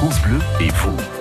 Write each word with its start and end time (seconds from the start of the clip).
France 0.00 0.22
Bleu 0.22 0.38
et 0.60 0.70
vous. 0.70 1.19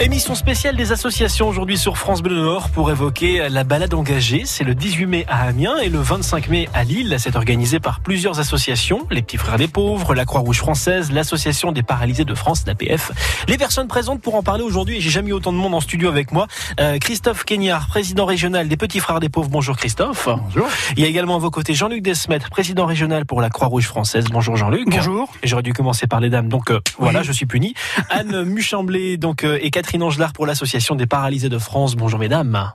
Émission 0.00 0.34
spéciale 0.34 0.74
des 0.74 0.90
associations 0.90 1.48
aujourd'hui 1.48 1.78
sur 1.78 1.96
France 1.96 2.22
Bleu 2.22 2.34
Nord 2.34 2.70
pour 2.70 2.90
évoquer 2.90 3.48
la 3.48 3.62
balade 3.62 3.94
engagée. 3.94 4.42
C'est 4.46 4.64
le 4.64 4.74
18 4.74 5.06
mai 5.06 5.24
à 5.28 5.42
Amiens 5.42 5.78
et 5.78 5.88
le 5.88 6.00
25 6.00 6.48
mai 6.48 6.68
à 6.74 6.82
Lille. 6.82 7.14
C'est 7.20 7.36
organisé 7.36 7.78
par 7.78 8.00
plusieurs 8.00 8.40
associations, 8.40 9.06
les 9.12 9.22
Petits 9.22 9.36
Frères 9.36 9.58
des 9.58 9.68
Pauvres, 9.68 10.14
la 10.14 10.24
Croix-Rouge 10.24 10.58
française, 10.58 11.12
l'Association 11.12 11.70
des 11.70 11.84
Paralysés 11.84 12.24
de 12.24 12.34
France, 12.34 12.64
l'APF. 12.66 13.12
Les 13.46 13.56
personnes 13.58 13.86
présentes 13.86 14.20
pour 14.20 14.34
en 14.34 14.42
parler 14.42 14.64
aujourd'hui, 14.64 14.96
et 14.96 15.00
j'ai 15.00 15.10
jamais 15.10 15.30
eu 15.30 15.34
autant 15.34 15.52
de 15.52 15.58
monde 15.58 15.74
en 15.74 15.80
studio 15.80 16.08
avec 16.08 16.32
moi. 16.32 16.48
Euh, 16.80 16.98
Christophe 16.98 17.44
Kenyard, 17.44 17.86
président 17.86 18.26
régional 18.26 18.66
des 18.66 18.76
Petits 18.76 19.00
Frères 19.00 19.20
des 19.20 19.28
Pauvres. 19.28 19.50
Bonjour 19.50 19.76
Christophe. 19.76 20.26
Bonjour. 20.26 20.66
Il 20.96 21.02
y 21.02 21.06
a 21.06 21.08
également 21.08 21.36
à 21.36 21.38
vos 21.38 21.50
côtés 21.50 21.74
Jean-Luc 21.74 22.02
Desmet, 22.02 22.40
président 22.50 22.86
régional 22.86 23.24
pour 23.24 23.40
la 23.40 23.50
Croix-Rouge 23.50 23.86
française. 23.86 24.24
Bonjour 24.32 24.56
Jean-Luc. 24.56 24.88
Bonjour. 24.90 25.32
J'aurais 25.44 25.62
dû 25.62 25.72
commencer 25.72 26.08
par 26.08 26.18
les 26.18 26.28
dames, 26.28 26.48
donc 26.48 26.72
euh, 26.72 26.80
voilà, 26.98 27.22
je 27.22 27.30
suis 27.30 27.46
puni. 27.46 27.74
Anne 28.10 28.42
Muchamblé 28.42 29.16
donc 29.16 29.44
euh, 29.44 29.58
et 29.62 29.70
Catherine 29.70 29.81
Angelard 30.02 30.32
pour 30.32 30.46
l'association 30.46 30.94
des 30.94 31.06
paralysés 31.06 31.48
de 31.48 31.58
France. 31.58 31.94
Bonjour 31.96 32.18
mesdames. 32.18 32.72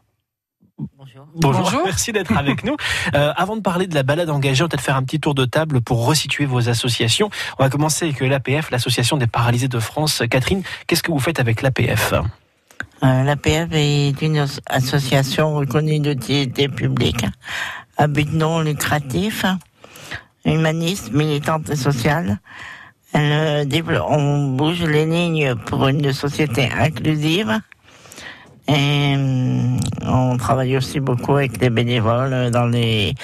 Bonjour. 0.98 1.26
Bonjour, 1.36 1.64
Bonjour. 1.64 1.82
merci 1.86 2.12
d'être 2.12 2.38
avec 2.38 2.64
nous. 2.64 2.76
Euh, 3.16 3.34
avant 3.36 3.56
de 3.56 3.62
parler 3.62 3.88
de 3.88 3.96
la 3.96 4.04
balade 4.04 4.30
engagée, 4.30 4.62
on 4.62 4.66
va 4.66 4.70
peut-être 4.70 4.84
faire 4.84 4.96
un 4.96 5.04
petit 5.04 5.20
tour 5.20 5.34
de 5.34 5.46
table 5.46 5.82
pour 5.82 6.06
resituer 6.06 6.46
vos 6.46 6.70
associations. 6.70 7.30
On 7.58 7.64
va 7.64 7.70
commencer 7.70 8.06
avec 8.06 8.20
l'APF, 8.22 8.70
l'Association 8.70 9.18
des 9.18 9.26
paralysés 9.28 9.68
de 9.68 9.80
France. 9.80 10.22
Catherine, 10.30 10.62
qu'est-ce 10.86 11.02
que 11.02 11.12
vous 11.12 11.20
faites 11.20 11.40
avec 11.40 11.62
l'APF? 11.64 12.14
Euh, 13.04 13.24
L'APF 13.24 13.70
est 13.74 14.22
une 14.22 14.38
as- 14.38 14.60
association 14.68 15.56
reconnue 15.56 16.00
d'utilité 16.00 16.68
publique 16.68 17.26
à 17.98 18.06
but 18.08 18.32
non 18.32 18.60
lucratif, 18.62 19.46
humaniste, 20.46 21.12
militante 21.12 21.70
et 21.72 21.76
sociale. 21.76 22.40
Euh, 23.16 23.66
on 24.08 24.50
bouge 24.50 24.84
les 24.84 25.06
lignes 25.06 25.56
pour 25.66 25.88
une 25.88 26.12
société 26.12 26.70
inclusive. 26.78 27.60
Et 28.68 29.16
hum, 29.16 29.80
on 30.06 30.38
travaille 30.38 30.76
aussi 30.76 31.00
beaucoup 31.00 31.36
avec 31.36 31.62
les 31.62 31.70
bénévoles 31.70 32.34
euh, 32.34 32.50
dans 32.50 32.66
les 32.66 33.16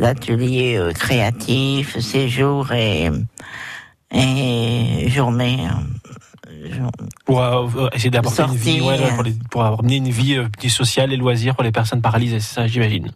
ateliers 0.00 0.76
euh, 0.76 0.92
créatifs, 0.92 1.98
séjours 1.98 2.72
et, 2.72 3.10
et 4.12 5.08
journées. 5.08 5.58
Euh, 6.72 7.04
Pour 7.24 7.42
euh, 7.42 7.88
essayer 7.92 8.10
d'apporter 8.10 8.42
une 8.42 8.54
vie, 8.56 8.80
ouais, 8.80 8.98
pour, 9.14 9.22
les- 9.22 9.36
pour 9.50 9.64
amener 9.64 9.96
une 9.96 10.10
vie 10.10 10.34
euh, 10.36 10.48
sociale 10.68 11.12
et 11.12 11.16
loisirs 11.16 11.54
pour 11.54 11.64
les 11.64 11.72
personnes 11.72 12.02
paralysées, 12.02 12.40
c'est 12.40 12.54
ça 12.54 12.66
j'imagine. 12.66 13.06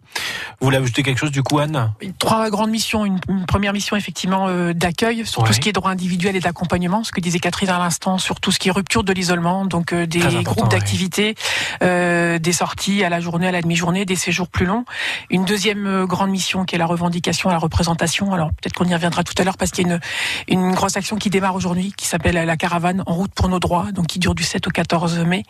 Vous 0.59 0.65
voulez 0.65 0.77
ajouter 0.77 1.03
quelque 1.03 1.17
chose 1.17 1.31
du 1.31 1.43
coup 1.43 1.59
Anne? 1.59 1.93
Trois 2.19 2.49
grandes 2.49 2.71
missions. 2.71 3.05
Une, 3.05 3.19
une 3.29 3.45
première 3.45 3.73
mission 3.73 3.95
effectivement 3.95 4.47
euh, 4.47 4.73
d'accueil 4.73 5.25
sur 5.25 5.41
Ouais. 5.41 5.47
tout 5.47 5.53
ce 5.53 5.59
qui 5.59 5.69
est 5.69 5.73
droit 5.73 5.89
individuel 5.91 6.35
et 6.35 6.39
d'accompagnement, 6.39 7.03
ce 7.03 7.11
que 7.11 7.19
disait 7.19 7.39
Catherine 7.39 7.69
à 7.69 7.79
l'instant, 7.79 8.17
sur 8.17 8.39
tout 8.39 8.51
ce 8.51 8.59
qui 8.59 8.69
est 8.69 8.71
rupture 8.71 9.03
de 9.03 9.11
l'isolement, 9.13 9.65
donc 9.65 9.91
euh, 9.93 10.05
des 10.05 10.19
groupes 10.43 10.63
ouais. 10.63 10.69
d'activités, 10.69 11.35
euh, 11.83 12.37
des 12.39 12.53
sorties 12.53 13.03
à 13.03 13.09
la 13.09 13.19
journée, 13.19 13.47
à 13.47 13.51
la 13.51 13.61
demi-journée, 13.61 14.05
des 14.05 14.15
séjours 14.15 14.47
plus 14.47 14.65
longs. 14.65 14.85
Une 15.29 15.45
deuxième 15.45 15.85
euh, 15.87 16.05
grande 16.05 16.29
mission 16.29 16.63
qui 16.65 16.75
est 16.75 16.77
la 16.77 16.85
revendication, 16.85 17.49
la 17.49 17.57
représentation. 17.57 18.33
Alors 18.33 18.49
peut-être 18.49 18.73
qu'on 18.73 18.85
y 18.85 18.93
reviendra 18.93 19.23
tout 19.23 19.33
à 19.37 19.43
l'heure 19.43 19.57
parce 19.57 19.71
qu'il 19.71 19.87
y 19.87 19.91
a 19.91 19.99
une, 20.47 20.59
une 20.67 20.71
grosse 20.75 20.95
action 20.97 21.15
qui 21.17 21.29
démarre 21.29 21.55
aujourd'hui 21.55 21.93
qui 21.97 22.05
s'appelle 22.07 22.35
la 22.35 22.57
caravane 22.57 23.03
en 23.07 23.13
route 23.13 23.31
pour 23.33 23.40
nos 23.49 23.59
droits, 23.59 23.91
donc 23.91 24.07
qui 24.07 24.19
dure 24.19 24.35
du 24.35 24.43
7 24.43 24.67
au 24.67 24.71
14 24.71 25.19
mai, 25.19 25.43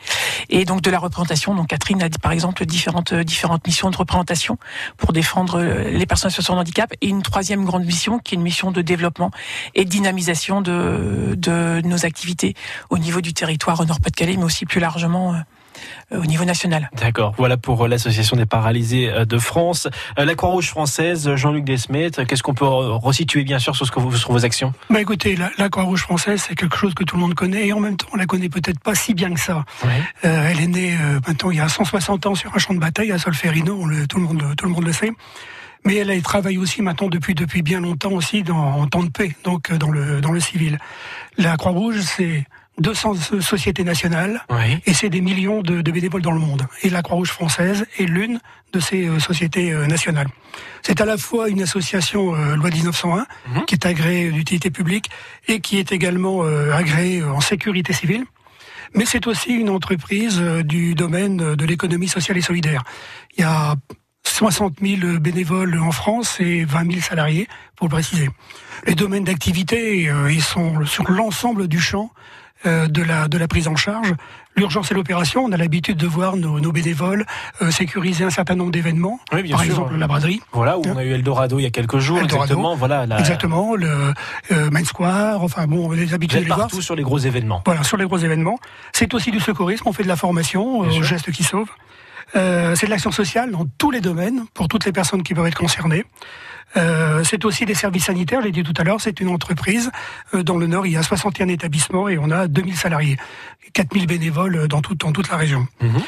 et 0.49 0.65
donc 0.65 0.81
de 0.81 0.89
la 0.89 0.99
représentation. 0.99 1.55
Donc 1.55 1.67
Catherine 1.67 2.01
a 2.01 2.09
par 2.21 2.31
exemple 2.31 2.65
différentes 2.65 3.13
différentes 3.13 3.65
missions 3.65 3.89
de 3.89 3.97
représentation 3.97 4.57
pour 4.97 5.13
défendre 5.13 5.59
euh, 5.59 5.89
les 5.89 6.05
personnes 6.05 6.27
en 6.27 6.31
situation 6.31 6.55
de 6.55 6.59
handicap, 6.59 6.93
et 7.01 7.07
une 7.07 7.21
troisième 7.21 7.65
grande 7.65 7.85
mission 7.85 8.19
qui 8.19 8.35
est 8.35 8.37
une 8.37 8.43
mission 8.43 8.71
de 8.71 8.81
développement 8.81 9.31
et 9.75 9.85
de 9.85 9.89
dynamisation 9.89 10.61
de 10.61 11.35
de 11.37 11.81
nos 11.85 12.05
activités 12.05 12.55
au 12.89 12.97
niveau 12.97 13.21
du 13.21 13.33
territoire 13.33 13.85
Nord-Pas-de-Calais, 13.85 14.37
mais 14.37 14.43
aussi 14.43 14.65
plus 14.65 14.79
largement 14.79 15.33
euh, 15.33 15.37
au 16.11 16.25
niveau 16.25 16.45
national. 16.45 16.89
D'accord, 16.99 17.33
voilà 17.37 17.57
pour 17.57 17.83
euh, 17.83 17.87
l'Association 17.87 18.35
des 18.37 18.45
paralysés 18.45 19.09
euh, 19.09 19.25
de 19.25 19.37
France. 19.37 19.87
Euh, 20.19 20.25
La 20.25 20.35
Croix-Rouge 20.35 20.67
française, 20.69 21.35
Jean-Luc 21.35 21.63
Desmet, 21.63 22.11
qu'est-ce 22.27 22.43
qu'on 22.43 22.53
peut 22.53 22.65
euh, 22.65 22.93
resituer 22.95 23.43
bien 23.43 23.59
sûr 23.59 23.75
sur, 23.75 23.85
ce 23.85 23.91
que 23.91 23.99
vous, 23.99 24.15
sur 24.15 24.31
vos 24.31 24.45
actions? 24.45 24.73
Bah 24.89 25.01
écoutez, 25.01 25.35
la, 25.35 25.49
la 25.57 25.69
Croix-Rouge 25.69 26.01
française, 26.01 26.43
c'est 26.47 26.55
quelque 26.55 26.77
chose 26.77 26.93
que 26.93 27.03
tout 27.03 27.15
le 27.15 27.21
monde 27.21 27.33
connaît 27.35 27.67
et 27.67 27.73
en 27.73 27.79
même 27.79 27.97
temps, 27.97 28.07
on 28.13 28.17
la 28.17 28.25
connaît 28.25 28.49
peut-être 28.49 28.79
pas 28.79 28.95
si 28.95 29.13
bien 29.13 29.33
que 29.33 29.39
ça. 29.39 29.63
Euh, 29.85 29.89
elle 30.49 30.59
est 30.59 30.67
née 30.67 30.93
euh, 30.99 31.19
maintenant 31.27 31.51
il 31.51 31.57
y 31.57 31.61
a 31.61 31.69
160 31.69 32.25
ans 32.25 32.35
sur 32.35 32.53
un 32.55 32.59
champ 32.59 32.73
de 32.73 32.79
bataille 32.79 33.11
à 33.11 33.17
Solferino, 33.17 33.77
on 33.81 33.85
le- 33.85 34.07
tout 34.07 34.17
le 34.19 34.23
monde, 34.25 34.43
tout 34.57 34.65
le 34.65 34.71
monde 34.71 34.85
le 34.85 34.93
sait. 34.93 35.11
Mais 35.83 35.95
elle, 35.95 36.11
elle 36.11 36.21
travaille 36.21 36.59
aussi 36.59 36.83
maintenant 36.83 37.07
depuis 37.07 37.33
depuis 37.33 37.63
bien 37.63 37.81
longtemps 37.81 38.11
aussi 38.11 38.43
dans, 38.43 38.55
en 38.55 38.85
temps 38.87 39.01
de 39.01 39.09
paix, 39.09 39.35
donc 39.43 39.71
euh, 39.71 39.77
dans 39.77 39.89
le 39.89 40.21
dans 40.21 40.31
le 40.31 40.39
civil. 40.39 40.77
La 41.37 41.57
Croix-Rouge, 41.57 42.01
c'est 42.01 42.45
200 42.79 43.15
so- 43.15 43.41
sociétés 43.41 43.83
nationales 43.83 44.43
Oui. 44.49 44.79
et 44.85 44.93
c'est 44.93 45.09
des 45.09 45.21
millions 45.21 45.61
de, 45.61 45.81
de 45.81 45.91
bénévoles 45.91 46.21
dans 46.21 46.31
le 46.31 46.39
monde. 46.39 46.65
Et 46.83 46.89
la 46.89 47.01
Croix-Rouge 47.01 47.29
française 47.31 47.85
est 47.99 48.05
l'une 48.05 48.39
de 48.73 48.79
ces 48.79 49.07
euh, 49.07 49.19
sociétés 49.19 49.71
euh, 49.71 49.85
nationales. 49.87 50.29
C'est 50.81 51.01
à 51.01 51.05
la 51.05 51.17
fois 51.17 51.49
une 51.49 51.61
association 51.61 52.33
euh, 52.35 52.55
loi 52.55 52.69
1901 52.69 53.25
Mhm. 53.53 53.65
qui 53.65 53.75
est 53.75 53.85
agréée 53.85 54.31
d'utilité 54.31 54.71
publique 54.71 55.09
et 55.47 55.59
qui 55.59 55.77
est 55.79 55.91
également 55.91 56.41
agréée 56.73 57.23
en 57.23 57.41
sécurité 57.41 57.93
civile. 57.93 58.23
Mais 58.93 59.05
c'est 59.05 59.25
aussi 59.27 59.51
une 59.53 59.69
entreprise 59.69 60.39
du 60.39 60.95
domaine 60.95 61.55
de 61.55 61.65
l'économie 61.65 62.07
sociale 62.09 62.37
et 62.37 62.41
solidaire. 62.41 62.83
Il 63.37 63.41
y 63.41 63.43
a 63.45 63.75
60 64.23 64.79
000 64.81 65.19
bénévoles 65.19 65.77
en 65.79 65.91
France 65.91 66.37
et 66.39 66.65
20 66.65 66.89
000 66.91 67.01
salariés, 67.01 67.47
pour 67.75 67.87
le 67.87 67.91
préciser. 67.91 68.29
Les 68.85 68.95
domaines 68.95 69.23
d'activité, 69.23 70.09
ils 70.29 70.41
sont 70.43 70.85
sur 70.85 71.09
l'ensemble 71.09 71.67
du 71.67 71.79
champ 71.79 72.11
de 72.65 73.01
la 73.03 73.27
de 73.27 73.37
la 73.37 73.47
prise 73.47 73.67
en 73.67 73.75
charge. 73.75 74.13
L'urgence 74.57 74.91
et 74.91 74.93
l'opération, 74.93 75.45
on 75.45 75.51
a 75.53 75.57
l'habitude 75.57 75.95
de 75.95 76.07
voir 76.07 76.35
nos, 76.35 76.59
nos 76.59 76.71
bénévoles 76.73 77.25
euh, 77.61 77.71
sécuriser 77.71 78.25
un 78.25 78.29
certain 78.29 78.55
nombre 78.55 78.71
d'événements. 78.71 79.19
Oui, 79.31 79.49
Par 79.49 79.61
sûr. 79.61 79.69
exemple, 79.71 79.95
la 79.95 80.07
braderie. 80.07 80.41
Voilà, 80.51 80.77
où 80.77 80.81
on 80.85 80.97
a 80.97 81.05
eu 81.05 81.11
Eldorado 81.11 81.57
il 81.57 81.63
y 81.63 81.65
a 81.65 81.69
quelques 81.69 81.99
jours, 81.99 82.19
Eldorado. 82.19 82.43
exactement. 82.43 82.75
Voilà, 82.75 83.05
la... 83.05 83.17
Exactement, 83.19 83.75
le 83.75 84.13
euh, 84.51 84.69
Main 84.69 84.83
Square, 84.83 85.41
enfin 85.41 85.67
bon, 85.67 85.87
on 85.87 85.91
a 85.93 85.95
Vous 85.95 86.11
l'habitude 86.11 86.39
de 86.39 86.43
les 86.43 86.47
voir. 86.47 86.59
partout 86.59 86.81
sur 86.81 86.95
les 86.95 87.03
gros 87.03 87.17
événements. 87.17 87.61
Voilà, 87.65 87.83
sur 87.83 87.95
les 87.95 88.05
gros 88.05 88.17
événements. 88.17 88.59
C'est 88.91 89.13
aussi 89.13 89.31
du 89.31 89.39
secourisme, 89.39 89.87
on 89.87 89.93
fait 89.93 90.03
de 90.03 90.09
la 90.09 90.17
formation 90.17 90.83
euh, 90.83 90.87
aux 90.87 91.03
gestes 91.03 91.31
qui 91.31 91.43
sauvent. 91.43 91.71
Euh, 92.35 92.75
c'est 92.75 92.85
de 92.87 92.91
l'action 92.91 93.11
sociale 93.11 93.51
dans 93.51 93.65
tous 93.77 93.91
les 93.91 94.01
domaines, 94.01 94.45
pour 94.53 94.67
toutes 94.67 94.85
les 94.85 94.91
personnes 94.91 95.23
qui 95.23 95.33
peuvent 95.33 95.47
être 95.47 95.57
concernées. 95.57 96.05
Euh, 96.77 97.23
c'est 97.23 97.43
aussi 97.45 97.65
des 97.65 97.73
services 97.73 98.05
sanitaires, 98.05 98.41
je 98.41 98.45
l'ai 98.45 98.51
dit 98.51 98.63
tout 98.63 98.73
à 98.77 98.83
l'heure, 98.83 99.01
c'est 99.01 99.19
une 99.19 99.29
entreprise. 99.29 99.91
Euh, 100.33 100.43
dans 100.43 100.57
le 100.57 100.67
Nord, 100.67 100.85
il 100.85 100.93
y 100.93 100.97
a 100.97 101.03
61 101.03 101.47
établissements 101.49 102.07
et 102.07 102.17
on 102.17 102.31
a 102.31 102.47
2000 102.47 102.77
salariés, 102.77 103.17
4000 103.73 104.07
bénévoles 104.07 104.55
euh, 104.55 104.67
dans, 104.67 104.81
tout, 104.81 104.95
dans 104.95 105.11
toute 105.11 105.29
la 105.29 105.37
région. 105.37 105.67
Mhm. 105.81 106.01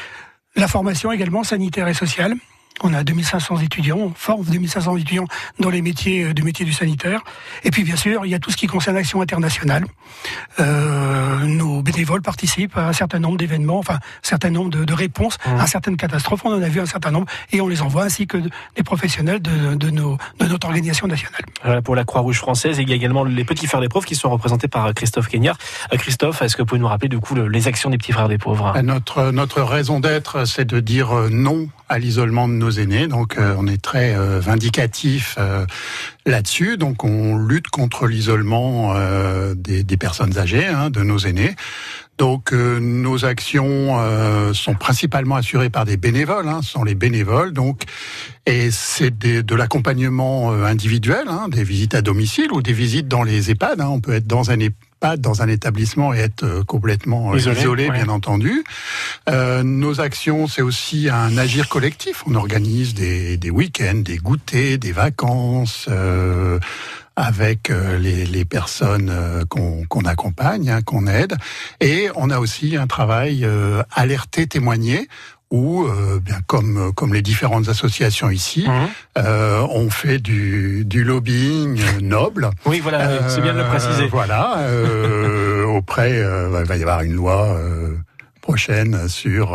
La 0.56 0.68
formation 0.68 1.10
également 1.12 1.44
sanitaire 1.44 1.88
et 1.88 1.94
sociale. 1.94 2.34
On 2.82 2.92
a 2.92 3.04
2500 3.04 3.58
étudiants, 3.60 3.98
on 3.98 4.12
forme 4.14 4.44
2500 4.44 4.96
étudiants 4.96 5.26
dans 5.60 5.70
les 5.70 5.80
métiers 5.80 6.24
euh, 6.24 6.34
du 6.34 6.42
métier 6.42 6.64
du 6.64 6.72
sanitaire. 6.72 7.22
Et 7.62 7.70
puis 7.70 7.84
bien 7.84 7.94
sûr, 7.96 8.26
il 8.26 8.30
y 8.30 8.34
a 8.34 8.40
tout 8.40 8.50
ce 8.50 8.56
qui 8.56 8.66
concerne 8.66 8.96
l'action 8.96 9.20
internationale. 9.22 9.84
Euh, 10.60 11.38
nos 11.44 11.82
bénévoles 11.82 12.22
participent 12.22 12.76
à 12.76 12.88
un 12.88 12.92
certain 12.92 13.18
nombre 13.18 13.36
d'événements, 13.36 13.78
enfin 13.78 13.94
un 13.94 13.98
certain 14.22 14.50
nombre 14.50 14.70
de, 14.70 14.84
de 14.84 14.92
réponses 14.92 15.38
Mmh. 15.46 15.60
à 15.60 15.66
certaines 15.66 15.96
catastrophes. 15.96 16.42
On 16.44 16.52
en 16.52 16.62
a 16.62 16.68
vu 16.68 16.80
un 16.80 16.86
certain 16.86 17.10
nombre 17.10 17.26
et 17.52 17.60
on 17.60 17.68
les 17.68 17.82
envoie 17.82 18.04
ainsi 18.04 18.26
que 18.26 18.38
des 18.38 18.82
professionnels 18.82 19.40
de, 19.42 19.74
de, 19.74 19.90
nos, 19.90 20.16
de 20.38 20.46
notre 20.46 20.66
organisation 20.66 21.06
nationale. 21.06 21.42
Voilà 21.62 21.82
pour 21.82 21.94
la 21.94 22.04
Croix-Rouge 22.04 22.38
française. 22.38 22.78
Et 22.78 22.82
il 22.82 22.88
y 22.88 22.92
a 22.92 22.94
également 22.96 23.24
les 23.24 23.44
petits 23.44 23.66
frères 23.66 23.80
des 23.80 23.88
pauvres 23.88 24.06
qui 24.06 24.14
sont 24.16 24.30
représentés 24.30 24.68
par 24.68 24.86
euh, 24.86 24.92
Christophe 24.92 25.28
Kenyard. 25.28 25.58
Christophe, 25.92 26.40
est-ce 26.42 26.56
que 26.56 26.62
vous 26.62 26.66
pouvez 26.66 26.80
nous 26.80 26.88
rappeler 26.88 27.08
du 27.08 27.18
coup 27.18 27.34
le- 27.34 27.48
les 27.48 27.68
actions 27.68 27.90
des 27.90 27.98
petits 27.98 28.12
frères 28.12 28.28
des 28.28 28.38
pauvres? 28.38 28.74
Notre, 28.82 29.30
notre 29.30 29.62
raison 29.62 30.00
d'être, 30.00 30.44
c'est 30.46 30.64
de 30.64 30.80
dire 30.80 31.12
non 31.30 31.68
à 31.88 31.98
l'isolement 31.98 32.48
de 32.48 32.54
nos 32.54 32.70
aînés. 32.70 33.06
Donc, 33.06 33.36
euh, 33.36 33.54
on 33.58 33.66
est 33.66 33.80
très 33.80 34.14
euh, 34.14 34.40
vindicatif 34.40 35.36
euh, 35.38 35.66
là-dessus. 36.26 36.76
Donc, 36.76 37.04
on 37.04 37.36
lutte 37.36 37.68
contre 37.68 38.06
l'isolement 38.06 38.94
des, 39.54 39.96
personnes 39.96 40.38
âgées, 40.38 40.66
hein, 40.66 40.90
de 40.90 41.02
nos 41.02 41.18
aînés. 41.18 41.54
Donc, 42.16 42.52
nos 42.52 43.24
actions 43.24 43.98
sont 44.52 44.74
principalement 44.74 45.36
assurées 45.36 45.68
par 45.68 45.84
des 45.84 45.96
bénévoles. 45.96 46.48
Hein, 46.48 46.60
ce 46.62 46.70
sont 46.70 46.84
les 46.84 46.94
bénévoles. 46.94 47.52
Donc, 47.52 47.82
et 48.46 48.70
c'est 48.70 49.18
de 49.18 49.54
l'accompagnement 49.54 50.52
individuel, 50.52 51.24
hein, 51.28 51.48
des 51.48 51.64
visites 51.64 51.94
à 51.94 52.02
domicile 52.02 52.52
ou 52.52 52.62
des 52.62 52.72
visites 52.72 53.08
dans 53.08 53.22
les 53.22 53.50
EHPAD. 53.50 53.80
hein. 53.80 53.88
On 53.88 54.00
peut 54.00 54.14
être 54.14 54.26
dans 54.26 54.50
un 54.50 54.58
EHPAD, 54.60 54.74
dans 55.16 55.42
un 55.42 55.48
établissement 55.48 56.12
et 56.14 56.18
être 56.18 56.44
euh, 56.44 56.64
complètement 56.64 57.32
euh, 57.32 57.36
Isolé, 57.36 57.60
isolé, 57.60 57.88
ouais. 57.88 57.94
bien 58.02 58.08
entendu. 58.08 58.64
Euh, 59.28 59.62
nos 59.62 60.00
actions, 60.00 60.46
c'est 60.48 60.62
aussi 60.62 61.08
un 61.10 61.36
agir 61.38 61.68
collectif. 61.68 62.22
On 62.26 62.34
organise 62.34 62.94
des, 62.94 63.36
des 63.36 63.50
week-ends, 63.50 64.02
des 64.04 64.16
goûters, 64.18 64.78
des 64.78 64.92
vacances. 64.92 65.86
euh, 65.88 66.58
avec 67.16 67.70
euh, 67.70 67.96
les, 67.96 68.26
les 68.26 68.44
personnes 68.44 69.12
qu'on 69.48 69.84
qu'on 69.86 70.00
accompagne, 70.04 70.68
hein, 70.68 70.82
qu'on 70.82 71.06
aide, 71.06 71.36
et 71.80 72.08
on 72.16 72.28
a 72.28 72.40
aussi 72.40 72.76
un 72.76 72.88
travail 72.88 73.44
euh, 73.44 73.84
alerté, 73.92 74.48
témoigné, 74.48 75.06
où, 75.54 75.84
euh, 75.86 76.18
bien 76.20 76.40
comme 76.46 76.92
comme 76.94 77.14
les 77.14 77.22
différentes 77.22 77.68
associations 77.68 78.28
ici, 78.30 78.64
Mhm. 78.66 78.88
euh, 79.18 79.60
on 79.70 79.88
fait 79.90 80.18
du, 80.18 80.84
du 80.84 81.04
lobbying 81.04 81.80
euh, 81.80 82.00
noble. 82.00 82.50
Oui, 82.66 82.80
voilà, 82.80 83.28
c'est 83.28 83.40
bien 83.40 83.52
de 83.54 83.58
le 83.58 83.64
Euh, 83.64 83.68
préciser. 83.70 84.06
Voilà, 84.08 84.58
euh, 84.58 85.64
auprès, 85.78 86.10
il 86.18 86.66
va 86.66 86.76
y 86.76 86.82
avoir 86.82 87.02
une 87.02 87.14
loi 87.14 87.56
prochaine 88.40 89.08
sur 89.08 89.46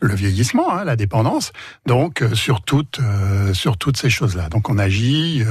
le 0.00 0.14
vieillissement, 0.14 0.70
hein, 0.72 0.84
la 0.84 0.96
dépendance. 0.96 1.52
Donc 1.86 2.22
sur 2.34 2.60
toutes 2.62 3.00
sur 3.52 3.76
toutes 3.76 3.96
ces 3.96 4.10
choses-là. 4.10 4.48
Donc 4.50 4.68
on 4.68 4.78
agit 4.78 5.42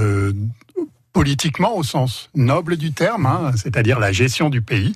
politiquement 1.13 1.75
au 1.75 1.83
sens 1.83 2.29
noble 2.35 2.77
du 2.77 2.91
terme, 2.91 3.25
hein, 3.25 3.51
c'est-à-dire 3.55 3.99
la 3.99 4.11
gestion 4.11 4.49
du 4.49 4.61
pays, 4.61 4.93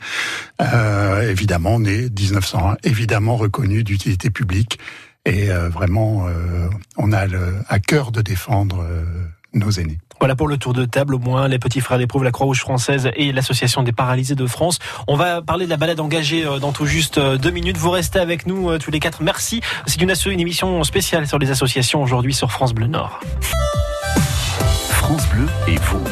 euh, 0.62 1.30
évidemment 1.30 1.80
né 1.80 2.10
1901, 2.10 2.78
évidemment 2.84 3.36
reconnu 3.36 3.84
d'utilité 3.84 4.30
publique, 4.30 4.80
et 5.26 5.50
euh, 5.50 5.70
vraiment 5.70 6.28
euh, 6.28 6.68
on 6.98 7.12
a 7.12 7.26
à 7.68 7.80
cœur 7.80 8.12
de 8.12 8.22
défendre 8.22 8.86
nos 9.54 9.72
aînés. 9.72 10.00
Voilà 10.20 10.36
pour 10.36 10.48
le 10.48 10.58
tour 10.58 10.74
de 10.74 10.86
table, 10.86 11.16
au 11.16 11.20
moins 11.20 11.48
les 11.48 11.60
petits 11.60 11.82
frères 11.82 11.98
d'épreuve, 11.98 12.24
la 12.24 12.32
Croix-Rouge 12.32 12.62
française 12.62 13.10
et 13.16 13.34
l'Association 13.34 13.84
des 13.84 13.92
paralysés 13.92 14.36
de 14.36 14.46
France. 14.46 14.80
On 15.08 15.16
va 15.16 15.42
parler 15.42 15.66
de 15.66 15.70
la 15.70 15.78
balade 15.78 16.00
engagée 16.00 16.46
dans 16.62 16.72
tout 16.72 16.86
juste 16.86 17.20
deux 17.20 17.52
minutes. 17.52 17.78
Vous 17.78 17.90
restez 17.90 18.20
avec 18.20 18.46
nous 18.46 18.78
tous 18.78 18.92
les 18.92 19.00
quatre. 19.00 19.22
Merci. 19.22 19.62
C'est 19.86 20.02
une 20.02 20.40
émission 20.40 20.84
spéciale 20.86 21.28
sur 21.28 21.40
les 21.40 21.52
associations 21.52 22.02
aujourd'hui 22.02 22.34
sur 22.34 22.52
France 22.52 22.74
Bleu 22.74 22.88
Nord. 22.88 23.20
Et 25.68 25.76
vous. 25.78 26.04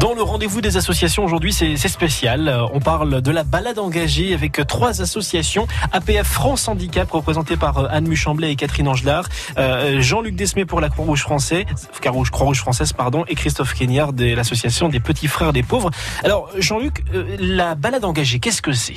Dans 0.00 0.14
le 0.14 0.22
rendez-vous 0.22 0.62
des 0.62 0.78
associations 0.78 1.24
aujourd'hui, 1.24 1.52
c'est 1.52 1.76
spécial. 1.76 2.48
Euh, 2.48 2.64
on 2.72 2.80
parle 2.80 3.20
de 3.20 3.30
la 3.30 3.44
balade 3.44 3.78
engagée 3.78 4.32
avec 4.32 4.66
trois 4.66 5.02
associations. 5.02 5.66
APF 5.92 6.26
France 6.26 6.68
Handicap, 6.68 7.10
représenté 7.10 7.58
par 7.58 7.76
euh, 7.76 7.86
Anne 7.90 8.08
Muchamblet 8.08 8.50
et 8.50 8.56
Catherine 8.56 8.88
Angelard. 8.88 9.28
Euh, 9.58 10.00
Jean-Luc 10.00 10.36
Desmé 10.36 10.64
pour 10.64 10.80
la 10.80 10.88
Croix-Rouge 10.88 11.20
française, 11.20 11.64
et 13.28 13.34
Christophe 13.34 13.74
Kenyard 13.74 14.14
de 14.14 14.34
l'association 14.34 14.88
des 14.88 15.00
Petits 15.00 15.28
Frères 15.28 15.52
des 15.52 15.62
Pauvres. 15.62 15.90
Alors, 16.24 16.48
Jean-Luc, 16.56 17.04
la 17.38 17.74
balade 17.74 18.06
engagée, 18.06 18.38
qu'est-ce 18.38 18.62
que 18.62 18.72
c'est? 18.72 18.94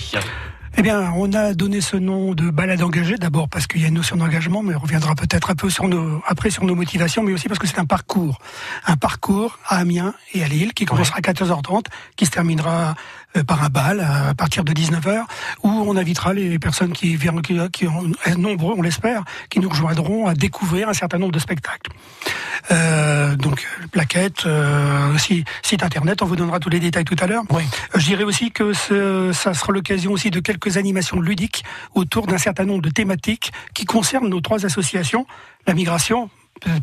Eh 0.76 0.82
bien, 0.82 1.14
on 1.16 1.32
a 1.34 1.54
donné 1.54 1.82
ce 1.82 1.98
nom 1.98 2.34
de 2.34 2.50
balade 2.50 2.82
engagée, 2.82 3.18
d'abord 3.18 3.48
parce 3.48 3.68
qu'il 3.68 3.82
y 3.82 3.86
a 3.86 3.90
une 3.90 3.94
notion 3.94 4.16
d'engagement, 4.16 4.64
mais 4.64 4.74
on 4.76 4.80
reviendra 4.80 5.14
peut-être 5.14 5.52
un 5.52 5.56
peu 5.56 5.70
sur 5.70 5.88
nos, 5.88 6.22
après 6.26 6.50
sur 6.50 6.64
nos 6.64 6.74
motivations, 6.74 7.22
mais 7.22 7.32
aussi 7.32 7.48
parce 7.48 7.60
que 7.60 7.68
c'est 7.68 7.80
un 7.80 7.86
parcours. 7.86 8.40
Un 8.88 8.98
parcours 8.98 9.60
à 9.68 9.78
Amiens 9.78 10.16
et 10.34 10.44
à 10.44 10.48
Lille 10.48 10.74
qui 10.74 10.86
commencera 10.86 11.18
à 11.18 11.22
14h30, 11.22 11.86
qui 12.16 12.26
se 12.26 12.32
terminera 12.32 12.96
par 13.48 13.64
un 13.64 13.70
bal 13.70 14.00
à 14.00 14.34
partir 14.34 14.64
de 14.64 14.74
19h, 14.74 15.24
où 15.64 15.70
on 15.70 15.98
invitera 15.98 16.34
les 16.34 16.60
personnes 16.60 16.94
qui 16.94 17.16
viennent, 17.16 17.42
qui, 17.42 17.58
qui 17.72 17.88
ont 17.88 18.12
nombreux, 18.38 18.76
on 18.78 18.82
l'espère, 18.82 19.24
qui 19.50 19.60
nous 19.60 19.70
rejoindront 19.70 20.28
à 20.28 20.34
découvrir 20.34 20.90
un 20.90 20.94
certain 20.94 21.18
nombre 21.18 21.32
de 21.32 21.40
spectacles. 21.40 21.92
Euh, 22.72 23.36
donc 23.36 23.68
plaquettes, 23.92 24.46
euh, 24.46 25.18
site 25.18 25.84
internet, 25.84 26.22
on 26.22 26.26
vous 26.26 26.36
donnera 26.36 26.60
tous 26.60 26.70
les 26.70 26.80
détails 26.80 27.04
tout 27.04 27.16
à 27.20 27.28
l'heure. 27.28 27.44
Oui. 27.50 27.64
Euh, 27.96 28.00
je 28.00 28.06
dirais 28.06 28.24
aussi 28.24 28.52
que 28.52 28.74
ce, 28.74 29.32
ça 29.34 29.54
sera 29.54 29.74
l'occasion 29.74 30.12
aussi 30.12 30.32
de 30.32 30.40
quelques 30.40 30.78
animations 30.78 31.20
ludiques 31.20 31.64
autour 31.94 32.28
d'un 32.28 32.38
certain 32.38 32.66
nombre 32.66 32.82
de 32.82 32.90
thématiques 32.90 33.52
qui 33.74 33.86
concernent 33.86 34.30
nos 34.30 34.42
trois 34.42 34.66
associations, 34.66 35.26
la 35.68 35.74
migration, 35.74 36.30